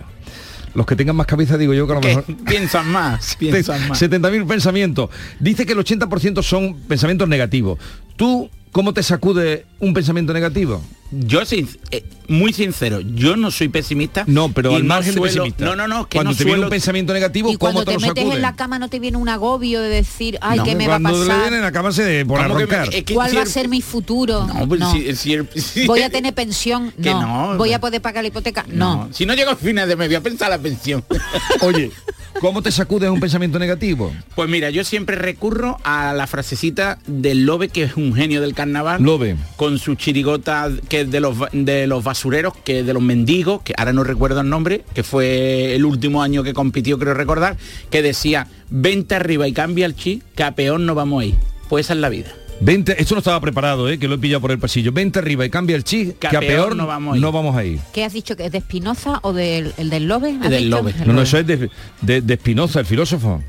[0.73, 2.25] Los que tengan más cabeza, digo yo que a lo mejor...
[2.45, 4.01] piensan más, piensan más.
[4.01, 5.09] 70.000 pensamientos.
[5.39, 7.79] Dice que el 80% son pensamientos negativos.
[8.15, 10.81] ¿Tú cómo te sacude un pensamiento negativo?
[11.11, 14.23] Yo, sin- eh, muy sincero, yo no soy pesimista.
[14.27, 15.65] No, pero al margen de suelo- pesimista.
[15.65, 18.05] No, no, no, que Cuando no te viene un pensamiento negativo, Y cuando ¿cómo te,
[18.07, 18.35] metes sacude?
[18.35, 20.99] en la cama no te viene un agobio de decir, ay, ¿qué me va a
[20.99, 21.41] Cuando pasar?
[21.41, 22.93] viene en la cama se pone a ¿Cómo que me- roncar.
[22.93, 24.45] es que ¿Cuál si va a ser mi futuro?
[24.45, 24.91] No, pues No.
[24.91, 26.91] si- si el- si- ¿Voy a tener pensión?
[27.01, 27.21] Que No.
[27.53, 28.65] no, ¿Voy a pues- poder pagar la hipoteca?
[28.67, 29.09] No.
[29.11, 31.03] Si no llego a fines de mes, voy a pensar la pensión.
[31.61, 31.91] Oye,
[32.39, 34.13] ¿cómo te sacude un pensamiento negativo?
[34.35, 38.53] Pues mira, yo siempre recurro a la frasecita del Lobe, que es un genio del
[38.53, 39.01] carnaval.
[39.01, 39.35] Lobe.
[39.55, 43.93] Con su chirigota que de los, de los basureros, que de los mendigos, que ahora
[43.93, 47.57] no recuerdo el nombre, que fue el último año que compitió, creo recordar,
[47.89, 51.35] que decía, vente arriba y cambia el chi, que a peor no vamos a ir.
[51.69, 52.33] Pues esa es la vida.
[52.61, 53.97] Vente, esto no estaba preparado, ¿eh?
[53.97, 54.91] que lo he pillado por el pasillo.
[54.91, 57.79] Vente arriba y cambia el chi, que, a peor, no, vamos a ir.
[57.93, 58.35] ¿Qué has dicho?
[58.35, 60.37] ¿Que es de Espinoza o del, el del Lobe?
[60.41, 60.69] ¿Has Del?
[60.69, 60.93] Lobe.
[61.05, 61.69] No, no, eso es de,
[62.01, 63.41] de, de Spinoza, el filósofo.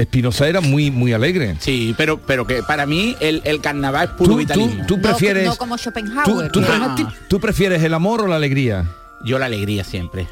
[0.00, 1.56] Spinoza era muy, muy alegre.
[1.58, 4.86] Sí, pero, pero que para mí el, el carnaval es puro Tú, tú, vitalismo.
[4.86, 6.52] tú prefieres, No, como Schopenhauer.
[6.52, 6.66] tú ¿no?
[6.68, 7.12] pre- No.
[7.28, 8.84] tú prefieres el amor o la alegría,
[9.24, 10.28] Yo la alegría siempre.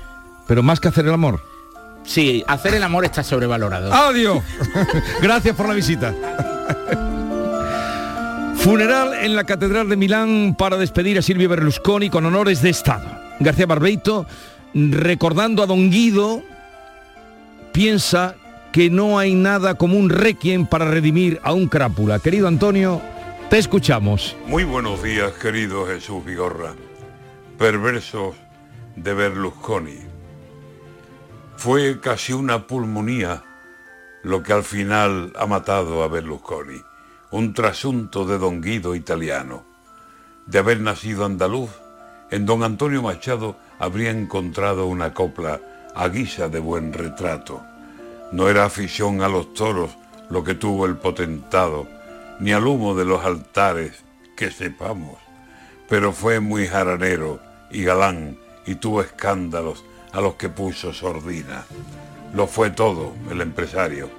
[0.47, 1.43] pero más que hacer el amor.
[2.05, 3.93] Sí, hacer el amor está sobrevalorado.
[3.93, 4.39] Adiós.
[5.21, 6.15] Gracias por la visita.
[8.59, 13.07] Funeral en la Catedral de Milán para despedir a Silvio Berlusconi con honores de Estado.
[13.39, 14.27] García Barbeito,
[14.75, 16.43] recordando a Don Guido,
[17.73, 18.35] piensa
[18.77, 22.19] que no hay nada como un requiem para redimir a un crápula.
[22.19, 23.01] Querido Antonio,
[23.49, 24.37] te escuchamos.
[24.49, 26.75] Muy buenos días, querido Jesús Vigorra.
[27.57, 28.37] Perversos
[28.95, 29.97] de Berlusconi.
[31.57, 33.45] Fue casi una pulmonía
[34.23, 36.83] lo que al final ha matado a Berlusconi.
[37.31, 39.65] Un trasunto de don Guido italiano.
[40.45, 41.71] De haber nacido andaluz,
[42.31, 45.63] en don Antonio Machado habría encontrado una copla
[45.95, 47.63] a guisa de buen retrato.
[48.33, 49.97] No era afición a los toros
[50.31, 51.87] lo que tuvo el potentado,
[52.41, 54.05] ni al humo de los altares,
[54.37, 55.17] que sepamos,
[55.89, 61.65] pero fue muy jaranero y galán y tuvo escándalos a los que puso sordina.
[62.35, 64.11] Lo fue todo el empresario.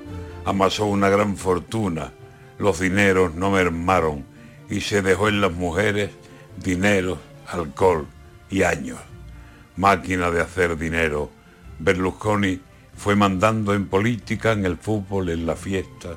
[0.46, 2.14] Amasó una gran fortuna,
[2.58, 4.26] los dineros no mermaron
[4.70, 6.12] y se dejó en las mujeres
[6.64, 8.08] dinero, alcohol
[8.50, 9.00] y años.
[9.76, 11.30] Máquina de hacer dinero,
[11.80, 12.62] Berlusconi
[12.98, 16.16] fue mandando en política, en el fútbol, en la fiesta.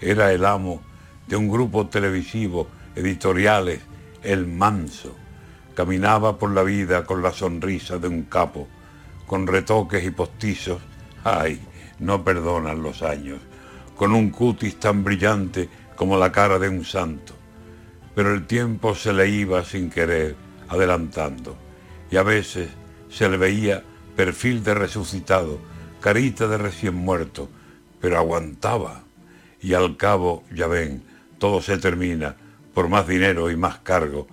[0.00, 0.80] Era el amo
[1.26, 3.80] de un grupo televisivo, editoriales,
[4.22, 5.16] El Manso.
[5.74, 8.68] Caminaba por la vida con la sonrisa de un capo,
[9.26, 10.80] con retoques y postizos.
[11.24, 11.60] Ay,
[11.98, 13.40] no perdonan los años.
[13.96, 17.34] Con un cutis tan brillante como la cara de un santo.
[18.14, 20.36] Pero el tiempo se le iba sin querer,
[20.68, 21.56] adelantando.
[22.10, 22.68] Y a veces
[23.10, 23.82] se le veía
[24.14, 25.71] perfil de resucitado,
[26.02, 27.48] carita de recién muerto,
[28.00, 29.04] pero aguantaba.
[29.62, 31.02] Y al cabo, ya ven,
[31.38, 32.36] todo se termina,
[32.74, 34.26] por más dinero y más cargo,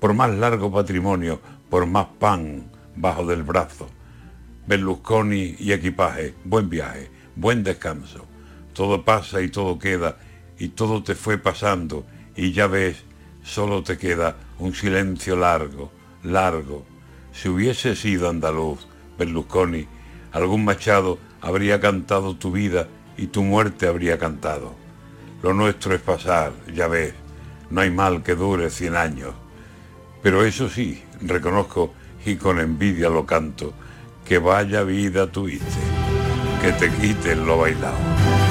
[0.00, 3.88] por más largo patrimonio, por más pan bajo del brazo.
[4.66, 8.26] Berlusconi y equipaje, buen viaje, buen descanso.
[8.74, 10.18] Todo pasa y todo queda,
[10.58, 12.04] y todo te fue pasando,
[12.36, 13.04] y ya ves,
[13.42, 15.92] solo te queda un silencio largo,
[16.22, 16.84] largo.
[17.32, 18.86] Si hubiese sido andaluz,
[19.18, 19.86] Berlusconi,
[20.32, 24.74] algún machado habría cantado tu vida y tu muerte habría cantado.
[25.42, 27.14] Lo nuestro es pasar, ya ves,
[27.70, 29.34] no hay mal que dure cien años.
[30.22, 31.92] Pero eso sí, reconozco
[32.24, 33.72] y con envidia lo canto,
[34.24, 35.80] que vaya vida tuviste,
[36.60, 38.41] que te quiten lo bailado.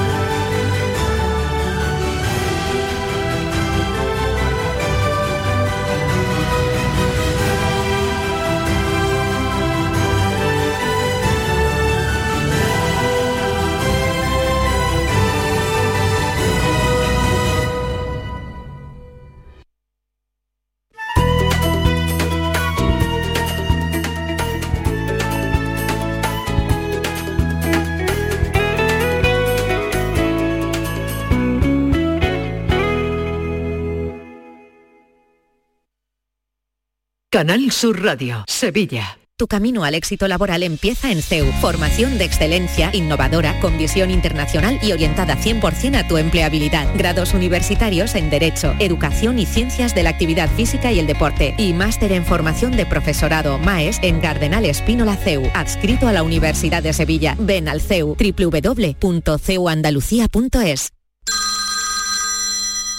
[37.42, 39.18] Canal Sur Radio, Sevilla.
[39.36, 41.52] Tu camino al éxito laboral empieza en CEU.
[41.54, 46.88] Formación de excelencia, innovadora, con visión internacional y orientada 100% a tu empleabilidad.
[46.96, 51.56] Grados universitarios en Derecho, Educación y Ciencias de la Actividad Física y el Deporte.
[51.58, 55.50] Y máster en formación de profesorado MAES en Cardenal Espínola CEU.
[55.56, 57.36] Adscrito a la Universidad de Sevilla.
[57.40, 60.92] Ven al CEU www.ceuandalucía.es.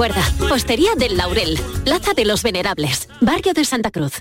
[0.00, 4.14] Recuerda, Hostería del Laurel, Plaza de los Venerables, Barrio de Santa Cruz.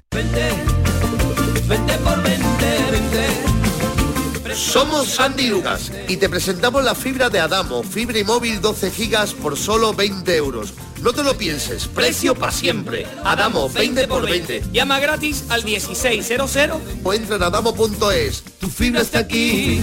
[4.53, 9.33] Somos Sandy Lucas y te presentamos la fibra de Adamo, fibra y móvil 12 gigas
[9.33, 10.73] por solo 20 euros.
[11.01, 13.07] No te lo pienses, precio para siempre.
[13.23, 14.63] Adamo, 20 por 20.
[14.73, 16.57] Llama gratis al 1600
[17.05, 18.43] o entra en adamo.es.
[18.59, 19.81] Tu fibra está aquí.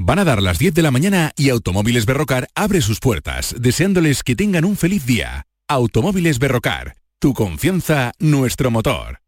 [0.00, 4.22] Van a dar las 10 de la mañana y Automóviles Berrocar abre sus puertas, deseándoles
[4.22, 5.46] que tengan un feliz día.
[5.66, 9.18] Automóviles Berrocar, tu confianza, nuestro motor.